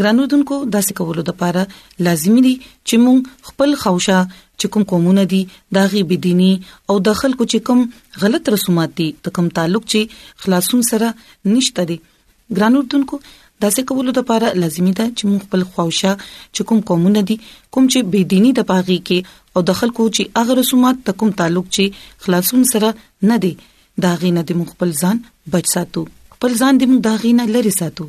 ګرانو 0.00 0.24
دونکو 0.32 0.56
داسې 0.76 0.98
کولو 0.98 1.22
د 1.28 1.32
لپاره 1.32 1.62
لازمی 2.06 2.42
دي 2.46 2.52
چې 2.64 3.00
موږ 3.06 3.48
خپل 3.50 3.74
خوښه 3.82 4.18
چې 4.60 4.70
کوم 4.74 4.84
قومونه 4.92 5.24
دي 5.32 5.40
داغي 5.78 6.02
بدینی 6.12 6.50
او 6.90 6.96
د 7.08 7.18
خلکو 7.20 7.46
چې 7.52 7.66
کوم 7.68 7.82
غلط 8.24 8.50
رسومات 8.54 8.96
دي 9.00 9.08
د 9.26 9.34
کوم 9.38 9.48
تعلق 9.58 9.88
چې 9.94 10.44
خلاصون 10.44 10.84
سره 10.90 11.08
نشته 11.52 11.86
دي 11.92 11.98
ګرانو 12.58 12.84
دونکو 12.94 13.20
داسې 13.26 13.90
کولو 13.90 14.14
د 14.14 14.22
لپاره 14.22 14.52
لازمی 14.62 14.94
ده 15.00 15.08
چې 15.16 15.32
موږ 15.32 15.48
خپل 15.48 15.66
خوښه 15.72 16.12
چې 16.28 16.70
کوم 16.70 16.84
قومونه 16.92 17.26
دي 17.32 17.38
کوم 17.44 17.90
چې 17.94 18.08
بدینی 18.16 18.54
د 18.60 18.68
پاغي 18.72 18.98
کې 19.10 19.58
او 19.58 19.66
د 19.72 19.80
خلکو 19.82 20.08
چې 20.16 20.40
اغه 20.42 20.58
رسومات 20.62 21.04
د 21.10 21.18
کوم 21.22 21.34
تعلق 21.42 21.68
چې 21.76 22.24
خلاصون 22.26 22.68
سره 22.74 22.94
نه 23.32 23.38
دي 23.46 23.54
دا 24.04 24.12
غینه 24.20 24.42
د 24.48 24.58
موږ 24.58 24.68
خپل 24.74 24.90
ځان 25.04 25.16
بچ 25.54 25.66
ساتو 25.74 26.02
خپل 26.34 26.50
ځان 26.64 26.74
د 26.82 26.90
موږ 26.90 27.00
دا 27.06 27.14
غینه 27.22 27.44
لری 27.54 27.72
ساتو 27.80 28.06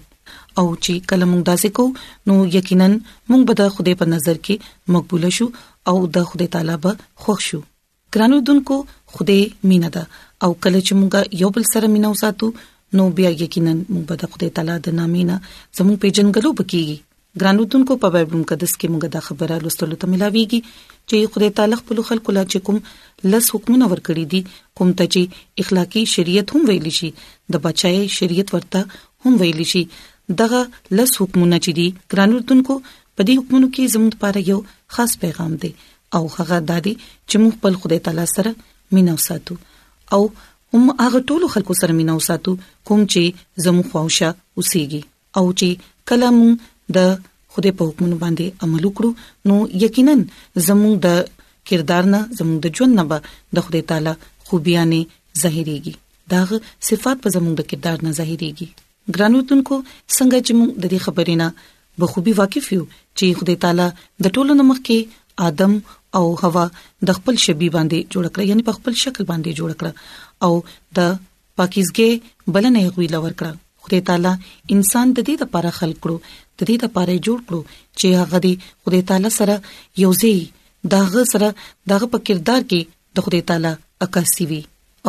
او 0.60 0.66
چې 0.84 1.08
کله 1.12 1.26
موږ 1.32 1.42
داسې 1.50 1.70
کو 1.78 1.86
نو 2.32 2.36
یقینا 2.58 2.88
موږ 3.30 3.42
به 3.52 3.58
د 3.62 3.72
خدای 3.78 3.96
په 4.02 4.06
نظر 4.16 4.36
کې 4.46 4.56
مقبول 4.96 5.24
شو 5.38 5.48
او 5.94 5.96
د 6.18 6.28
خدای 6.34 6.48
تعالی 6.58 6.76
به 6.86 6.92
خوښ 7.22 7.40
شو 7.48 7.60
ګرانو 8.16 8.38
دونکو 8.52 8.76
خدای 9.16 9.40
مینه 9.74 9.90
ده 9.96 10.04
او 10.44 10.50
کله 10.64 10.80
چې 10.88 10.94
موږ 11.02 11.14
یو 11.44 11.50
بل 11.58 11.64
سره 11.74 11.86
مینه 11.96 12.08
وساتو 12.14 12.48
نو 13.00 13.04
بیا 13.18 13.30
یقینا 13.46 13.74
موږ 13.94 14.04
به 14.12 14.16
د 14.24 14.34
خدای 14.36 14.50
تعالی 14.60 14.76
د 14.88 14.98
نامینا 15.00 15.38
زموږ 15.78 15.96
په 16.02 16.08
جنګلو 16.18 16.52
بکیږي 16.60 16.98
ګرانو 17.42 17.64
دونکو 17.74 17.94
په 18.02 18.08
بایبل 18.16 18.36
مقدس 18.42 18.72
کې 18.80 18.88
موږ 18.92 19.04
دا 19.18 19.22
خبره 19.28 19.56
لوستلو 19.68 20.00
ته 20.02 20.06
ملاويږي 20.16 20.60
چې 21.10 21.18
خدای 21.34 21.50
تعالی 21.58 21.76
خپل 21.82 21.98
خلکو 22.10 22.30
لا 22.38 22.44
چې 22.52 22.58
کوم 22.68 22.78
لس 23.34 23.46
حکمونه 23.56 23.86
ورکړي 23.92 24.26
دي 24.34 24.42
کوم 24.80 24.90
ته 25.00 25.06
چې 25.16 25.22
اخلاقی 25.66 26.04
شریعت 26.14 26.48
هم 26.56 26.62
ویل 26.70 26.90
شي 27.00 27.10
د 27.56 27.64
بچای 27.66 28.00
شریعت 28.18 28.48
ورته 28.56 28.80
هم 29.26 29.34
ویل 29.42 29.62
شي 29.72 29.84
دغه 30.44 30.62
لس 31.00 31.12
حکمونه 31.24 31.58
چې 31.64 31.72
دي 31.80 31.88
ګرانورتونکو 32.12 32.74
په 33.16 33.22
دې 33.28 33.34
حکمونو 33.40 33.68
کې 33.76 33.92
زموږ 33.94 34.12
لپاره 34.16 34.40
یو 34.52 34.60
خاص 34.98 35.12
پیغام 35.26 35.54
دی 35.66 35.72
او 36.18 36.24
هغه 36.36 36.58
دادی 36.72 36.94
چې 37.30 37.36
موږ 37.44 37.54
خپل 37.60 37.74
خدای 37.84 38.00
تعالی 38.10 38.26
سره 38.36 38.52
مینو 38.98 39.16
ساتو 39.28 39.56
او 40.18 40.22
هم 40.74 40.84
هغه 41.06 41.20
ټول 41.34 41.44
خلکو 41.58 41.80
سره 41.82 42.00
مینو 42.02 42.18
ساتو 42.30 42.56
کوم 42.92 43.06
چې 43.14 43.66
زموږ 43.66 43.86
خواوشه 43.94 44.30
اوسېږي 44.58 45.02
او 45.38 45.46
چې 45.62 45.94
کلام 46.10 46.40
د 46.98 47.14
خدای 47.56 47.72
په 47.80 47.84
حکمونو 47.90 48.18
باندې 48.24 48.46
عمل 48.68 48.84
وکړو 48.88 49.10
نو 49.48 49.56
یقینا 49.86 50.16
زموږ 50.68 50.94
د 51.06 51.08
کردار 51.72 52.04
نه 52.14 52.20
زموږ 52.38 52.58
د 52.66 52.80
ژوند 52.80 52.94
نه 53.00 53.04
به 53.10 53.18
د 53.58 53.68
خدای 53.68 53.82
تعالی 53.92 54.14
خوبیانه 54.52 55.02
ظاهريږي 55.42 55.94
دا 56.32 56.42
صفات 56.90 57.18
په 57.26 57.30
زموږ 57.36 57.54
د 57.60 57.70
کردار 57.72 57.98
نه 58.08 58.12
ظاهريږي 58.20 58.68
ګرانوتونکو 59.18 59.76
څنګه 60.16 60.38
چې 60.46 60.52
موږ 60.60 60.70
د 60.82 60.86
دې 60.92 61.00
خبرې 61.06 61.36
نه 61.42 61.48
بخوبي 62.02 62.34
واقف 62.40 62.66
یو 62.78 62.86
چې 63.18 63.26
خدای 63.42 63.58
تعالی 63.66 63.88
د 64.28 64.38
ټولو 64.38 64.52
نمخ 64.62 64.78
کې 64.88 65.00
ادم 65.50 65.74
او 66.20 66.24
حوا 66.42 66.64
د 67.10 67.20
خپل 67.20 67.42
شبي 67.46 67.68
باندې 67.76 68.00
جوړ 68.14 68.26
کړ 68.34 68.42
یعنی 68.50 68.64
په 68.70 68.74
خپل 68.80 68.94
شکل 69.04 69.24
باندې 69.32 69.50
جوړ 69.60 69.72
کړ 69.80 69.90
او 70.46 70.54
د 71.00 71.14
پاکیزګي 71.60 72.12
بلنې 72.56 72.84
غوي 72.98 73.08
لور 73.16 73.30
کړ 73.40 73.52
خدای 73.86 74.02
تعالی 74.10 74.34
انسان 74.76 75.06
د 75.16 75.20
دې 75.28 75.36
لپاره 75.46 75.70
خلق 75.80 75.98
کړو 76.06 76.18
د 76.60 76.68
دې 76.70 76.76
لپاره 76.88 77.24
جوړ 77.26 77.40
کړو 77.48 77.62
چې 78.00 78.08
هغه 78.22 78.38
دی 78.46 78.54
خدای 78.82 79.02
تعالی 79.12 79.32
سره 79.40 79.56
یوځي 80.04 80.38
داغه 80.96 81.22
سره 81.34 81.48
داغه 81.94 82.08
په 82.16 82.20
کردار 82.30 82.62
کې 82.70 82.82
د 83.18 83.28
خدای 83.28 83.42
تعالی 83.52 83.74
عکاسي 84.08 84.46
وی 84.52 84.60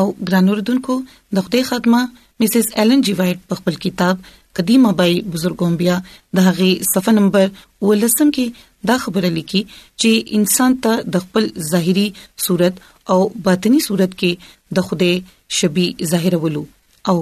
او 0.02 0.06
ګرانوردونکو 0.30 0.94
د 1.38 1.48
خدای 1.48 1.62
خدمه 1.72 2.00
مسز 2.42 2.64
ایلن 2.82 3.00
جی 3.08 3.12
وایټ 3.18 3.38
په 3.50 3.54
خپل 3.62 3.74
کتاب 3.86 4.16
قدیمه 4.60 4.90
بای 5.02 5.12
بزرګوم 5.34 5.72
بیا 5.82 5.96
دغه 6.38 6.68
صفه 6.92 7.12
نمبر 7.18 7.46
ولسم 7.88 8.28
کې 8.36 8.46
دا 8.92 8.96
خبره 9.04 9.30
لیکي 9.38 9.62
چې 9.68 10.40
انسان 10.40 10.78
ته 10.86 10.92
د 11.16 11.26
خپل 11.26 11.44
ظاهري 11.70 12.06
صورت 12.48 12.74
او 13.14 13.20
باطنی 13.48 13.80
صورت 13.90 14.12
کې 14.20 14.32
د 14.80 14.90
خدای 14.90 15.14
شبي 15.60 15.86
ظاهرولو 16.14 16.62
او 17.12 17.16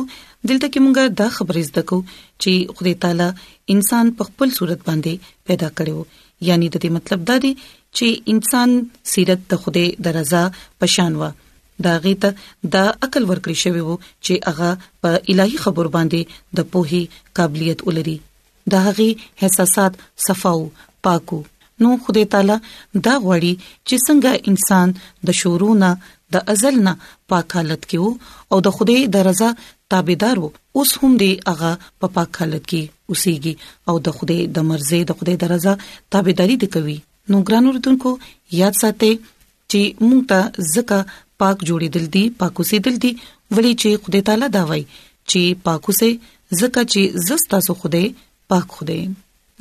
دلته 0.50 0.70
کې 0.74 0.84
مونږه 0.86 1.04
دا 1.22 1.28
خبرې 1.36 1.64
زده 1.70 1.84
کو 1.92 2.00
چې 2.12 2.78
خدای 2.80 2.94
تعالی 3.06 3.28
انسان 3.76 4.12
په 4.20 4.30
خپل 4.30 4.56
صورت 4.58 4.82
باندې 4.90 5.36
پیدا 5.52 5.70
کړو 5.82 6.24
یعنی 6.50 6.72
د 6.74 6.86
دې 6.86 6.96
مطلب 6.98 7.28
دا 7.30 7.38
دی 7.46 7.54
چې 7.60 8.36
انسان 8.36 8.76
سیرت 9.14 9.46
د 9.54 9.64
خوده 9.66 9.88
درزا 10.10 10.44
پشان 10.84 11.20
و 11.22 11.30
دا 11.88 11.94
غیته 12.08 12.32
د 12.76 12.92
عقل 13.06 13.24
ورکړی 13.30 13.58
شوی 13.66 13.84
وو 13.88 13.98
چې 14.04 14.52
هغه 14.52 14.72
په 15.06 15.18
الهي 15.34 15.62
خبر 15.68 15.90
باندې 15.98 16.62
د 16.62 16.70
پوهي 16.76 17.04
قابلیت 17.42 17.88
ولري 17.90 18.18
دا 18.74 18.84
غي 19.00 19.10
احساسات 19.26 20.06
صفاو 20.28 20.62
پاکو 21.08 21.40
نو 21.82 21.90
خدای 22.06 22.26
تعالی 22.34 22.58
دا 23.06 23.14
غوړي 23.26 23.54
چې 23.88 23.96
څنګه 24.08 24.32
انسان 24.50 24.88
د 25.30 25.38
شورونه 25.40 25.90
د 26.36 26.52
ازل 26.54 26.76
نه 26.88 26.94
پاک 27.34 27.48
حالت 27.58 27.82
کې 27.90 27.98
وو 28.04 28.20
او 28.54 28.58
د 28.68 28.76
خدای 28.78 29.02
د 29.16 29.26
رضا 29.30 29.50
تابعدار 29.94 30.36
وو 30.44 30.52
اوس 30.82 30.92
هم 31.02 31.12
دی 31.24 31.32
هغه 31.50 31.72
په 32.04 32.08
پاک 32.18 32.32
حالت 32.44 32.64
کې 32.72 32.84
اوسېږي 33.10 33.54
او 33.92 33.96
د 34.06 34.18
خدای 34.20 34.40
د 34.60 34.68
مرزي 34.70 35.02
د 35.10 35.20
خدای 35.22 35.36
د 35.44 35.52
رضا 35.54 35.74
تابعداري 36.18 36.56
دی 36.64 36.68
کوي 36.78 36.96
نو 37.34 37.38
ګران 37.50 37.66
اوردونکو 37.74 38.12
یاد 38.62 38.76
ساتئ 38.84 39.12
چې 39.72 39.82
مونږ 40.08 40.22
ته 40.32 40.40
زکه 40.74 41.00
پاک 41.44 41.58
جوړېدل 41.68 42.06
دي 42.16 42.24
پاک 42.44 42.54
اوسېدل 42.64 42.96
دي 43.06 43.12
ولې 43.54 43.74
چې 43.84 43.90
خدای 44.08 44.22
تعالی 44.32 44.48
دا 44.56 44.64
وایي 44.72 44.86
چې 45.30 45.42
پاک 45.70 45.82
اوسې 45.94 46.10
زکه 46.64 46.82
چې 46.96 47.02
زستا 47.30 47.58
سو 47.70 47.74
خدای 47.84 48.06
پاک 48.54 48.66
خدای 48.80 49.02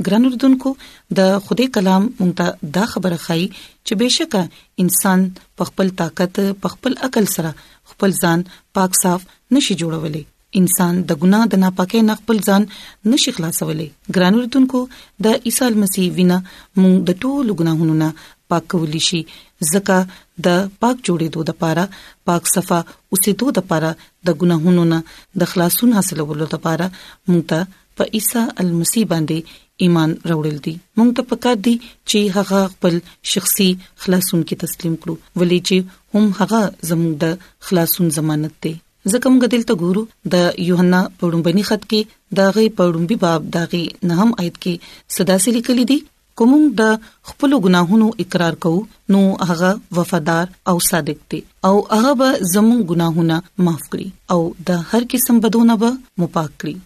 ګران 0.07 0.24
اردوونکو 0.26 0.70
د 1.16 1.35
خدای 1.48 1.66
کلام 1.74 2.07
مونږ 2.18 2.33
ته 2.38 2.72
دا 2.76 2.85
خبره 2.92 3.16
خای 3.24 3.42
چې 3.87 3.92
بهشکه 4.00 4.40
انسان 4.85 5.26
په 5.61 5.64
خپل 5.68 5.92
طاقت 6.00 6.40
په 6.62 6.68
خپل 6.72 6.96
عقل 7.09 7.26
سره 7.35 7.52
خپل 7.90 8.12
ځان 8.28 8.42
پاک 8.78 8.98
صاف 9.02 9.26
نشي 9.59 9.74
جوړولې 9.83 10.33
انسان 10.61 10.98
د 11.12 11.20
ګناه 11.26 11.46
د 11.52 11.62
ناپاکۍ 11.66 12.02
نه 12.09 12.14
خپل 12.22 12.42
ځان 12.50 12.66
نشي 13.12 13.33
خلاصولې 13.37 14.16
ګران 14.18 14.38
اردوونکو 14.40 14.83
د 15.28 15.42
عیسی 15.52 15.70
مسیح 15.85 16.11
وینا 16.18 16.38
مونږ 16.48 17.07
د 17.12 17.20
ټولو 17.22 17.57
ګناهونو 17.62 17.96
نه 18.02 18.11
پاکولی 18.54 19.00
شي 19.11 19.22
ځکه 19.28 20.00
د 20.48 20.66
پاک 20.80 20.96
جوړېدو 21.07 21.46
د 21.48 21.54
لپاره 21.54 21.87
پاک 22.33 22.50
صفا 22.57 22.80
اوسېدو 22.90 23.54
د 23.57 23.59
لپاره 23.66 23.90
د 24.26 24.28
ګناهونو 24.42 24.85
نه 24.96 25.00
د 25.42 25.54
خلاصون 25.54 25.96
حاصلولو 26.00 26.44
لپاره 26.54 26.90
مونږ 26.96 27.50
ته 27.54 27.72
په 27.98 28.11
عیسی 28.18 28.40
المسیح 28.62 29.04
باندې 29.14 29.61
ایمان 29.84 30.12
راوړل 30.30 30.56
دي 30.66 30.74
موږ 30.96 31.08
ته 31.18 31.22
پکار 31.32 31.56
دي 31.66 31.74
چې 32.10 32.18
هغه 32.37 32.60
خپل 32.74 32.94
شخصي 33.32 33.68
خلاصون 34.04 34.40
کې 34.48 34.56
تسلیم 34.64 34.94
کړو 35.04 35.14
ولې 35.38 35.58
چې 35.68 35.76
هم 36.14 36.24
هغه 36.40 36.60
زموږ 36.88 37.12
د 37.24 37.52
خلاصون 37.68 38.06
ضمانت 38.18 38.52
دی 38.66 38.74
ځکه 39.12 39.26
موږ 39.34 39.44
دلته 39.56 39.72
ګورو 39.82 40.02
د 40.37 40.46
یوحنا 40.68 41.00
پړومبني 41.18 41.62
خط 41.70 41.82
کې 41.90 42.00
دا 42.40 42.46
غي 42.58 42.66
پړومبي 42.80 43.16
باب 43.26 43.40
دا 43.58 43.62
غي 43.74 43.84
نهم 44.10 44.30
آیت 44.44 44.56
کې 44.62 44.74
صدا 45.18 45.37
سې 45.44 45.50
لیکلې 45.56 45.84
دي 45.90 45.98
کوم 46.40 46.52
د 46.80 46.94
خپل 47.32 47.50
ګناهونو 47.64 48.06
اقرار 48.22 48.54
کوو 48.62 48.78
نو 49.16 49.18
هغه 49.48 49.68
وفادار 49.98 50.44
او 50.72 50.74
صادق 50.90 51.18
دی 51.34 51.38
او 51.68 51.74
هغه 51.92 52.12
به 52.22 52.28
زموږ 52.54 52.80
ګناهونه 52.90 53.37
معاف 53.68 53.82
کړي 53.92 54.08
او 54.32 54.40
د 54.72 54.82
هر 54.94 55.02
قسم 55.14 55.46
بدونه 55.46 55.74
به 55.84 55.90
مو 56.22 56.28
پاک 56.38 56.50
کړي 56.64 56.76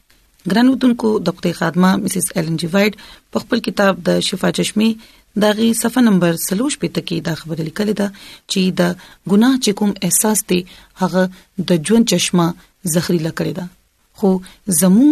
ګرانوتونکو 0.51 1.09
د 1.29 1.37
قطې 1.39 1.53
خادمه 1.59 1.91
مسز 2.05 2.27
ایلن 2.37 2.57
جی 2.63 2.69
وایډ 2.75 2.93
په 3.35 3.43
خپل 3.45 3.63
کتاب 3.67 3.99
د 4.09 4.23
شفا 4.29 4.51
چشمه 4.61 5.17
دغه 5.45 5.67
صفه 5.81 6.05
نمبر 6.07 6.39
3 6.45 6.63
پته 6.83 7.03
کې 7.09 7.25
دا 7.29 7.35
خبره 7.43 7.67
لیکلې 7.69 7.95
ده 8.03 8.07
چې 8.21 8.79
د 8.81 8.97
ګناه 9.33 9.59
چې 9.65 9.77
کوم 9.79 9.93
احساس 10.09 10.39
دی 10.51 10.61
هغه 11.03 11.25
د 11.73 11.91
ژوند 11.91 12.09
چشمه 12.15 12.47
زخريله 12.97 13.33
کړی 13.39 13.53
ده 13.59 13.67
خو 14.23 14.31
زمو 14.81 15.07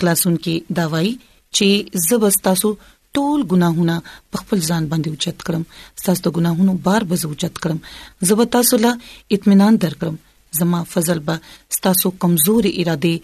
خلاصون 0.00 0.34
کې 0.44 0.54
داوای 0.80 1.08
چې 1.22 2.06
زبستاسو 2.10 2.68
ټول 3.16 3.40
ګناهونه 3.52 3.96
په 4.30 4.36
خپل 4.44 4.58
ځان 4.68 4.82
باندې 4.92 5.08
اوچت 5.14 5.38
کړم 5.46 5.62
ستاسو 6.04 6.20
د 6.28 6.34
ګناهونو 6.36 6.74
بار 6.88 7.08
به 7.12 7.30
اوچت 7.32 7.54
کړم 7.64 8.30
زبتا 8.30 8.62
سوله 8.70 8.92
اطمینان 9.38 9.80
درکړم 9.84 10.20
زما 10.58 10.82
فضل 10.94 11.18
به 11.30 11.74
ستاسو 11.78 12.10
کمزوري 12.24 12.72
اراده 12.82 13.14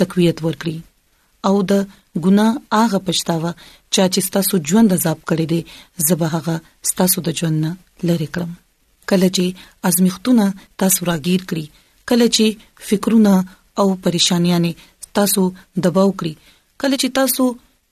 تقویت 0.00 0.38
ورکړي 0.46 0.76
او 1.48 1.54
د 1.70 1.72
ګنا 2.24 2.46
هغه 2.84 2.98
پښتاوه 3.08 3.50
چې 3.94 4.28
تاسو 4.36 4.54
ژوند 4.70 4.90
عذاب 4.96 5.18
کړی 5.30 5.46
دی 5.52 5.60
زبه 6.08 6.26
هغه 6.34 6.54
تاسو 7.00 7.18
د 7.26 7.36
ژوند 7.38 7.58
نه 7.64 7.72
لری 8.08 8.28
کړم 8.34 8.52
کله 9.12 9.28
چې 9.36 9.44
ازمیختونه 9.90 10.44
تاسو 10.84 11.00
راګیر 11.10 11.40
کړی 11.48 11.66
کله 12.08 12.26
چې 12.36 12.46
فکرونه 12.88 13.34
او 13.82 13.86
پریشانیاں 14.04 14.60
تاسو 15.18 15.42
دباو 15.86 16.10
کړی 16.18 16.34
کله 16.84 16.94
چې 17.02 17.08
تاسو 17.20 17.44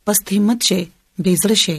پس 0.09 0.19
همت 0.33 0.61
شي 0.71 0.81
بیزړه 1.25 1.59
شي 1.65 1.79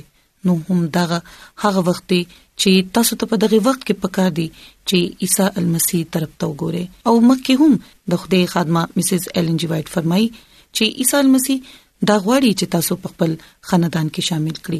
نو 0.49 0.53
هم 0.69 0.79
دغه 0.99 1.19
هغه 1.63 1.81
وخت 1.89 2.03
دی 2.13 2.21
چې 2.63 2.71
تاسو 2.95 3.13
ته 3.21 3.25
په 3.31 3.35
دغه 3.43 3.57
وخت 3.67 3.81
کې 3.87 4.01
پکار 4.05 4.29
دي 4.39 4.45
چې 4.87 4.97
عیسی 5.25 5.47
المسیح 5.61 6.01
طرف 6.15 6.31
ته 6.43 6.51
وګوره 6.51 7.11
او 7.11 7.15
مکه 7.31 7.53
هم 7.61 7.73
د 8.13 8.21
خدای 8.23 8.43
خادمه 8.53 8.83
مسز 8.99 9.23
ایلن 9.35 9.57
جی 9.63 9.67
وایټ 9.71 9.87
فرمایي 9.97 10.27
چې 10.75 10.83
عیسی 11.03 11.15
المسیح 11.23 11.57
دا 12.09 12.15
غواړي 12.25 12.51
چې 12.59 12.65
تاسو 12.77 12.93
په 13.05 13.13
خپل 13.13 13.31
خاندان 13.71 14.07
کې 14.13 14.21
شامل 14.31 14.55
کړي 14.65 14.79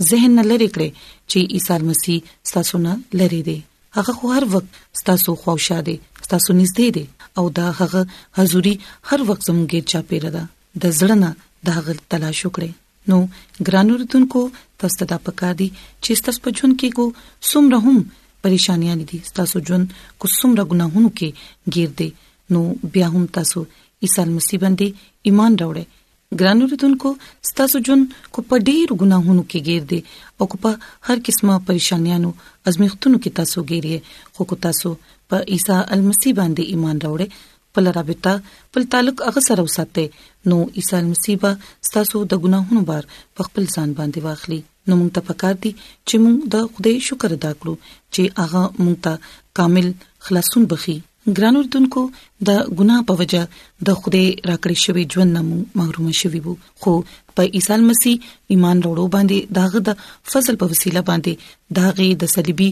ذهن 0.10 0.32
نه 0.38 0.44
لری 0.52 0.68
کړئ 0.76 0.90
چې 1.32 1.40
عیسی 1.56 1.80
مسیح 1.90 2.20
ستاسو 2.50 2.76
نه 2.86 2.94
لری 3.22 3.42
دی 3.48 3.58
هغه 3.98 4.14
خو 4.20 4.26
هر 4.36 4.44
وخت 4.54 4.68
ستاسو 5.00 5.32
خوښه 5.42 5.80
دی 5.88 5.96
ستاسو 6.28 6.52
نږدې 6.62 6.90
دی 6.96 7.06
او 7.38 7.46
دا 7.58 7.66
هغه 7.80 8.02
حضوري 8.40 8.74
هر 9.10 9.20
وخت 9.32 9.42
زموږه 9.48 9.80
چا 9.94 10.00
پیره 10.12 10.30
ده 10.36 10.44
د 10.86 10.96
زړه 11.00 11.16
نه 11.24 11.32
دا 11.70 11.76
غل 11.88 12.00
تلاش 12.14 12.40
وکړئ 12.46 12.70
نو 13.12 13.18
ګرانو 13.70 14.00
رتونکو 14.02 14.42
تاسو 14.80 14.96
ته 15.02 15.06
دا 15.14 15.18
پکار 15.28 15.54
دي 15.64 15.68
چې 16.04 16.26
تاسو 16.28 16.40
په 16.48 16.52
جون 16.60 16.78
کې 16.84 16.98
کو 16.98 17.50
سومره 17.52 17.80
هم 17.88 18.00
پریشانیا 18.48 18.96
نه 19.02 19.06
دي 19.12 19.20
تاسو 19.42 19.60
جون 19.72 19.84
کو 20.22 20.32
سومره 20.38 20.64
ګناهونو 20.74 21.12
کې 21.22 21.76
گیر 21.78 21.92
دي 22.04 22.10
نو 22.56 22.64
بیا 22.96 23.12
هم 23.18 23.26
تاسو 23.40 23.66
عیسی 23.74 24.26
مسیح 24.32 24.66
باندې 24.66 25.08
ایمان 25.30 25.60
راوړئ 25.64 25.86
ګرانو 26.40 26.66
رتونکو 26.74 27.10
ستاسو 27.50 27.80
جون 27.88 28.04
کو 28.36 28.42
په 28.52 28.60
ډیر 28.70 28.94
ګناهونو 29.02 29.44
کې 29.52 29.60
ګیر 29.68 29.84
دي 29.92 30.00
او 30.38 30.48
کو 30.54 30.58
په 30.66 30.72
هر 31.10 31.22
قسمه 31.30 31.58
پریشانیانو 31.70 32.32
ازمیختونو 32.72 33.22
کې 33.24 33.36
تاسو 33.42 33.64
ګیر 33.72 33.88
یې 33.94 34.00
خو 34.38 34.46
کو 34.52 34.56
تاسو 34.66 34.94
په 35.34 35.42
عیسی 35.56 35.78
المسی 35.98 36.30
باندې 36.40 36.70
ایمان 36.76 36.98
راوړې 37.06 37.28
پل 37.78 37.86
رابطه 38.00 38.34
پل 38.76 38.88
تعلق 38.96 39.18
هغه 39.28 39.42
سره 39.50 39.62
وساته 39.70 40.52
نو 40.52 40.58
عیسی 40.82 40.96
المسی 41.00 41.36
با 41.46 41.52
ستاسو 41.92 42.24
د 42.34 42.44
ګناهونو 42.46 42.86
بار 42.92 43.10
په 43.36 43.48
خپل 43.52 43.70
ځان 43.76 43.96
باندې 44.02 44.26
واخلي 44.28 44.62
نو 44.88 45.00
موږ 45.00 45.16
ته 45.16 45.30
پکار 45.32 45.60
دي 45.66 45.72
چې 45.78 46.24
موږ 46.24 46.38
د 46.54 46.74
خدای 46.76 47.00
شکر 47.12 47.38
ادا 47.40 47.52
کړو 47.64 47.96
چې 47.96 48.46
هغه 48.46 48.64
موږ 48.86 49.02
ته 49.10 49.36
کامل 49.62 49.92
خلاصون 50.28 50.68
بخي 50.76 50.98
ګران 51.38 51.56
اردوونکو 51.58 52.02
د 52.48 52.58
ګناه 52.80 53.04
په 53.10 53.14
وجه 53.20 53.42
د 53.90 53.96
خوده 54.00 54.24
راکړې 54.50 54.78
شوی 54.86 55.04
ژوند 55.14 55.32
نامو 55.36 55.58
محروم 55.82 56.10
شوی 56.22 56.42
وو 56.48 56.56
خو 56.86 56.94
په 57.36 57.46
عیسی 57.60 57.78
مسیح 57.90 58.26
ایمان 58.56 58.78
وروړو 58.80 59.14
باندې 59.16 59.38
داغه 59.60 59.80
د 59.92 60.04
فضل 60.34 60.56
په 60.66 60.74
وسیله 60.74 61.02
باندې 61.12 61.56
داغه 61.82 62.08
د 62.26 62.32
صلیبي 62.36 62.70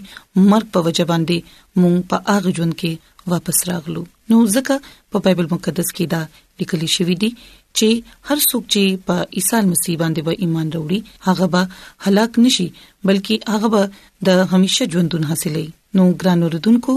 مرګ 0.51 0.65
په 0.75 0.79
وجه 0.89 1.05
باندې 1.11 1.37
مونږ 1.81 1.95
په 2.11 2.17
هغه 2.35 2.49
ژوند 2.59 2.73
کې 2.85 3.31
واپس 3.33 3.57
راغلو 3.73 4.03
نو 4.29 4.41
ځکه 4.55 4.75
په 5.11 5.17
بایبل 5.27 5.47
مقدس 5.55 5.89
کې 5.95 6.05
دا 6.13 6.21
لیکل 6.61 6.81
شوی 6.99 7.15
دی 7.25 7.31
چې 7.77 7.89
هر 8.27 8.37
څوک 8.49 8.63
چې 8.73 8.83
په 9.09 9.15
عیسی 9.37 9.61
مسیح 9.73 9.95
باندې 10.01 10.21
و 10.27 10.37
ایمان 10.45 10.67
وروړي 10.71 10.99
هغه 11.29 11.45
به 11.57 11.63
هلاک 12.09 12.31
نشي 12.47 12.67
بلکې 13.07 13.35
هغه 13.57 13.67
به 13.75 13.83
د 14.29 14.49
همیشه 14.53 14.91
ژوندون 14.95 15.27
حاصلې 15.33 15.67
نو 15.95 16.03
ګران 16.21 16.43
اوردونکو 16.43 16.93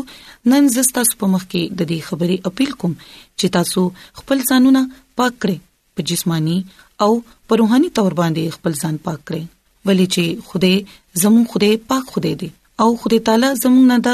نن 0.50 0.68
زستا 0.74 1.02
په 1.20 1.26
مخ 1.34 1.44
کې 1.50 1.62
د 1.78 1.90
دې 1.90 1.98
خبرې 2.08 2.36
اپیل 2.50 2.70
کوم 2.82 2.92
چې 3.38 3.52
تاسو 3.56 3.82
خپل 4.20 4.38
ځانونه 4.50 4.82
پاک 5.20 5.32
کړئ 5.42 5.56
په 5.98 6.06
جسمانی 6.10 6.58
او 7.06 7.10
په 7.46 7.52
روحاني 7.60 7.88
تور 7.98 8.12
باندې 8.20 8.54
خپل 8.58 8.72
ځان 8.82 8.94
پاک 9.08 9.20
کړئ 9.28 9.42
ولی 9.90 10.06
چې 10.14 10.24
خوده 10.50 11.22
زمو 11.22 11.42
خوده 11.54 11.70
پاک 11.92 12.04
خوده 12.16 12.32
دی 12.42 12.48
او 12.84 12.88
خوده 13.04 13.24
تعالی 13.30 13.50
زمو 13.64 13.84
نه 13.92 13.98
دا 14.08 14.12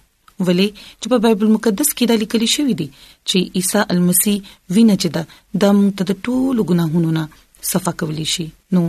ولی 0.48 0.68
چې 1.00 1.08
په 1.12 1.18
بایبل 1.26 1.48
مقدس 1.56 1.90
کې 1.98 2.06
دا 2.12 2.16
لیکل 2.24 2.44
شوی 2.56 2.74
دی 2.82 2.88
چې 3.30 3.38
عیسی 3.62 3.80
المسی 3.96 4.36
وینه 4.74 4.96
چې 5.02 5.08
دا 5.16 5.24
د 5.64 5.78
متد 5.80 6.10
ټولو 6.26 6.62
ګناهونو 6.70 7.10
نه 7.18 7.24
صفه 7.72 7.92
کولی 8.02 8.28
شي 8.34 8.46
نو 8.78 8.82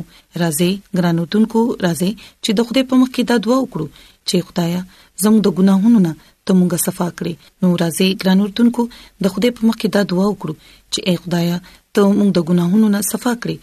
راځي 0.43 0.71
ګرانوتونکو 1.01 1.61
راځي 1.85 2.11
چې 2.45 2.51
د 2.61 2.69
خدای 2.69 2.85
په 2.93 2.99
مخ 3.01 3.09
کې 3.15 3.23
دا 3.31 3.37
دعا 3.47 3.57
وکړو 3.61 3.87
چې 4.29 4.37
خدایا 4.51 4.81
زموږ 5.23 5.41
د 5.47 5.57
ګناهونو 5.61 5.99
نه 6.07 6.13
ته 6.45 6.53
مونږه 6.59 6.79
صفا 6.87 7.09
کړې 7.19 7.35
نو 7.65 7.69
راځي 7.83 8.09
ګرانوتونکو 8.21 8.83
د 9.27 9.35
خدای 9.35 9.51
په 9.57 9.63
مخ 9.71 9.77
کې 9.81 9.89
دا 9.95 10.03
دعا 10.13 10.27
وکړو 10.29 10.55
چې 10.93 11.01
اے 11.09 11.15
خدایا 11.25 11.57
ته 11.95 12.01
مونږ 12.21 12.31
د 12.37 12.41
ګناهونو 12.53 12.87
نه 12.95 13.01
صفا 13.11 13.33
کړې 13.43 13.57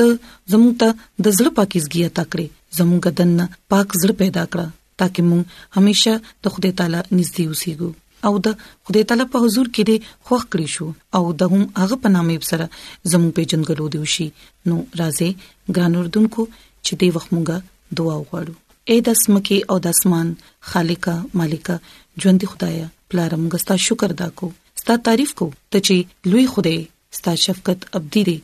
ته 0.00 0.06
زموږ 0.52 0.72
ته 0.84 0.88
د 1.24 1.26
زړه 1.36 1.50
پاکیزګي 1.58 2.00
عطا 2.10 2.24
کړې 2.32 2.46
زموږ 2.78 3.02
دنه 3.18 3.44
پاک 3.76 3.88
زړه 4.00 4.14
پیدا 4.22 4.44
کړه 4.54 4.66
ترکه 5.00 5.22
مونږ 5.30 5.42
هميشه 5.76 6.12
د 6.44 6.54
خدای 6.54 6.72
تعالی 6.78 7.00
نږدې 7.18 7.44
اوسېګو 7.50 7.90
او 8.28 8.32
د 8.44 8.48
خدای 8.88 9.04
تعالی 9.10 9.24
په 9.34 9.38
حضور 9.44 9.66
کې 9.74 9.82
دې 9.88 9.96
خوښ 10.26 10.42
کړی 10.52 10.68
شو 10.74 10.88
او 11.18 11.24
د 11.40 11.52
هم 11.52 11.62
هغه 11.82 11.96
په 12.04 12.08
نامې 12.14 12.36
سره 12.52 12.66
زموږ 13.10 13.30
په 13.38 13.42
جنګلو 13.52 13.86
دی 13.92 13.98
وشي 14.04 14.26
نو 14.68 14.76
راځي 15.00 15.30
ګران 15.76 15.92
اردوونکو 16.00 16.42
چې 16.86 16.92
دې 17.00 17.08
وخت 17.16 17.28
مونږه 17.34 17.56
دعا 18.00 18.16
وغوړو 18.20 18.54
اے 18.90 18.96
د 19.08 19.20
سمکه 19.22 19.58
او 19.72 19.76
د 19.86 19.92
اسمان 19.94 20.28
خالقا 20.70 21.16
مالکا 21.40 21.76
ژوند 22.22 22.40
خدایا 22.54 22.86
پلارم 23.10 23.42
غستا 23.52 23.74
شکر 23.86 24.10
ادا 24.14 24.26
کو 24.40 24.46
ستا 24.80 24.94
تعریف 25.08 25.30
کو 25.40 25.46
ته 25.70 25.78
چې 25.86 26.30
لوی 26.32 26.44
خدای 26.54 26.78
ستا 27.18 27.32
شفقت 27.44 27.80
ابدی 27.98 28.22
دی 28.28 28.36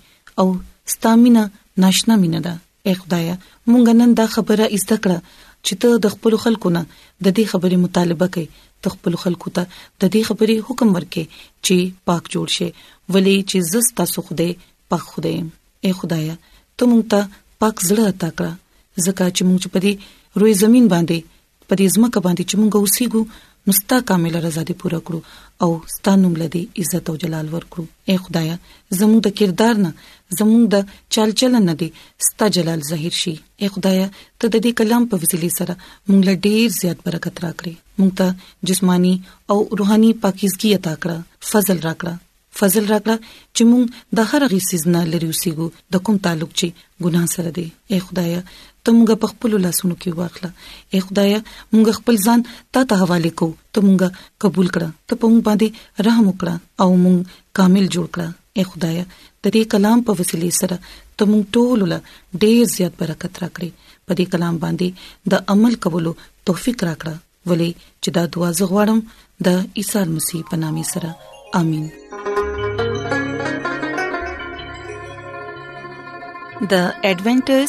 او 0.43 0.47
ستا 0.93 1.15
مینا 1.25 1.43
ناشنا 1.85 2.17
مینا 2.25 2.41
ده 2.47 2.55
اے 2.87 2.93
خدایا 3.01 3.35
مونږ 3.41 3.99
نن 4.01 4.11
دا 4.21 4.27
خبره 4.37 4.67
ایستکړه 4.77 5.19
چې 5.67 5.73
ته 5.83 5.89
د 6.05 6.15
خپل 6.15 6.33
خلکو 6.45 6.69
نه 6.77 6.83
د 6.95 7.27
دې 7.37 7.45
خبرې 7.53 7.77
مطالبه 7.85 8.27
کوي 8.37 8.49
تخپل 8.87 9.15
خلکو 9.23 9.49
ته 9.57 9.65
د 9.77 10.03
دې 10.15 10.23
خبرې 10.29 10.57
حکم 10.71 10.89
ورکې 10.97 11.25
چې 11.67 11.77
پاک 12.11 12.23
جوړ 12.35 12.47
شي 12.57 12.69
ولی 13.17 13.35
چې 13.51 13.57
زس 13.71 13.87
تاسو 14.01 14.19
خوده 14.29 14.49
پاک 14.95 15.05
خوده 15.15 15.33
اے 15.85 15.91
خدایا 16.01 16.35
ته 16.77 16.85
مونږ 16.91 17.05
ته 17.13 17.21
پاک 17.65 17.77
زړه 17.89 18.05
عطا 18.15 18.31
کړه 18.39 18.53
زکه 19.07 19.25
چې 19.37 19.43
مونږ 19.49 19.63
په 19.77 19.87
دې 19.87 20.43
روی 20.43 20.53
زمين 20.63 20.87
باندې 20.95 21.19
په 21.69 21.75
دې 21.79 21.87
ځمکه 21.95 22.19
باندې 22.27 22.43
چې 22.49 22.55
مونږ 22.61 22.73
اوسېګو 22.81 23.23
مستا 23.67 23.99
کامل 24.11 24.35
رضا 24.45 24.61
دې 24.69 24.75
پوره 24.83 25.01
کړو 25.07 25.21
او 25.63 25.71
ستانوم 25.95 26.35
لدی 26.43 26.61
عزت 26.83 27.05
او 27.11 27.15
جلال 27.25 27.47
ورکړو 27.55 27.85
اے 28.13 28.17
خدایا 28.27 28.55
زموږ 28.99 29.19
د 29.27 29.35
کردار 29.41 29.75
نه 29.87 29.93
زموږ 30.39 30.63
د 30.75 30.95
چل 31.17 31.31
چلن 31.41 31.65
نه 31.71 31.75
دي 31.83 31.89
ستا 32.29 32.47
جلال 32.59 32.81
ظاهر 32.91 33.15
شي 33.23 33.35
اے 33.63 33.67
خدایا 33.75 34.07
ته 34.39 34.47
د 34.47 34.55
دې 34.65 34.73
کلام 34.83 35.03
په 35.15 35.25
وسیله 35.25 35.49
سره 35.59 35.75
موږ 36.09 36.21
له 36.29 36.35
ډیر 36.47 36.67
زیات 36.81 36.99
برکت 37.11 37.37
راکړې 37.47 37.75
موږ 37.99 38.11
ته 38.23 38.29
جسمانی 38.73 39.13
او 39.51 39.59
روحاني 39.83 40.11
پاکیزګي 40.25 40.71
عطا 40.83 40.95
کړه 41.03 41.51
فضل 41.53 41.79
راکړه 41.89 42.15
فضل 42.63 42.85
راکړه 42.93 43.17
چې 43.55 43.63
مونږ 43.71 43.85
د 44.21 44.33
هر 44.33 44.43
غي 44.55 44.61
سيزنا 44.71 45.03
لري 45.13 45.29
وسیګو 45.33 45.67
د 45.97 46.09
کوم 46.09 46.17
تعلق 46.29 46.51
چې 46.59 46.69
ګناه 47.05 47.27
سره 47.35 47.51
دی 47.61 47.67
اے 47.93 47.99
خدایا 48.07 48.41
ته 48.89 48.95
مونږ 48.99 49.13
په 49.23 49.29
خپل 49.33 49.53
لاسونو 49.65 49.95
کې 50.03 50.11
واخله 50.19 50.49
اے 50.93 50.99
خدایا 51.07 51.39
مونږ 51.73 51.87
خپل 51.99 52.15
ځان 52.27 52.41
تا 52.75 52.81
ته 52.91 52.95
حواله 53.01 53.31
کوو 53.41 53.55
ته 53.73 53.79
مونږ 53.87 54.01
قبول 54.45 54.69
کړه 54.77 54.89
ته 55.09 55.29
مونږ 55.33 55.45
باندې 55.49 55.69
رحم 56.07 56.25
وکړه 56.29 56.55
او 56.85 56.89
مونږ 57.05 57.19
کامل 57.59 57.85
جوړ 57.95 58.07
کړه 58.15 58.27
اے 58.57 58.63
خدایا 58.71 59.05
د 59.09 59.47
دې 59.55 59.63
کلام 59.75 59.99
په 60.11 60.19
وسیله 60.21 60.49
سره 60.61 60.77
ته 61.17 61.23
مونږ 61.31 61.45
ټول 61.57 61.79
له 61.93 61.99
ډېر 62.43 62.65
زیات 62.77 62.95
برکت 63.03 63.33
راکړي 63.43 63.71
په 64.07 64.13
دې 64.19 64.27
کلام 64.37 64.55
باندې 64.65 64.87
د 65.35 65.43
عمل 65.55 65.75
کولو 65.87 66.13
توفیق 66.53 66.79
راکړه 66.91 67.15
ولې 67.49 67.71
چې 68.03 68.11
دا 68.21 68.25
دعا 68.37 68.49
زه 68.61 68.65
غواړم 68.73 68.99
د 69.51 69.59
عیسی 69.83 70.05
مسیح 70.17 70.41
په 70.55 70.61
نامه 70.65 70.85
سره 70.95 71.11
امين 71.63 71.85
د 76.73 76.75
ایڈونچر 77.11 77.69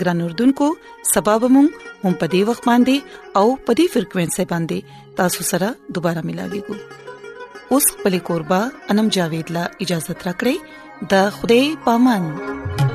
ګران 0.00 0.20
اردوونکو 0.22 0.68
سبب 1.14 1.40
مون 1.54 1.68
هم 2.02 2.14
په 2.22 2.26
دې 2.32 2.40
وخت 2.50 2.62
باندې 2.70 2.96
او 3.40 3.46
په 3.64 3.72
دې 3.78 3.84
فریکوينسي 3.94 4.44
باندې 4.52 4.78
تاسو 5.22 5.42
سره 5.52 5.68
دوپاره 5.96 6.20
ملاقات 6.28 6.64
کوو 6.66 6.78
اوس 7.76 7.86
په 8.04 8.08
لیکوربا 8.16 8.60
انم 8.94 9.06
جاوید 9.18 9.46
لا 9.58 9.64
اجازه 9.88 10.12
ترا 10.22 10.32
کړی 10.42 10.56
د 11.14 11.34
خوده 11.40 11.60
پامن 11.90 12.89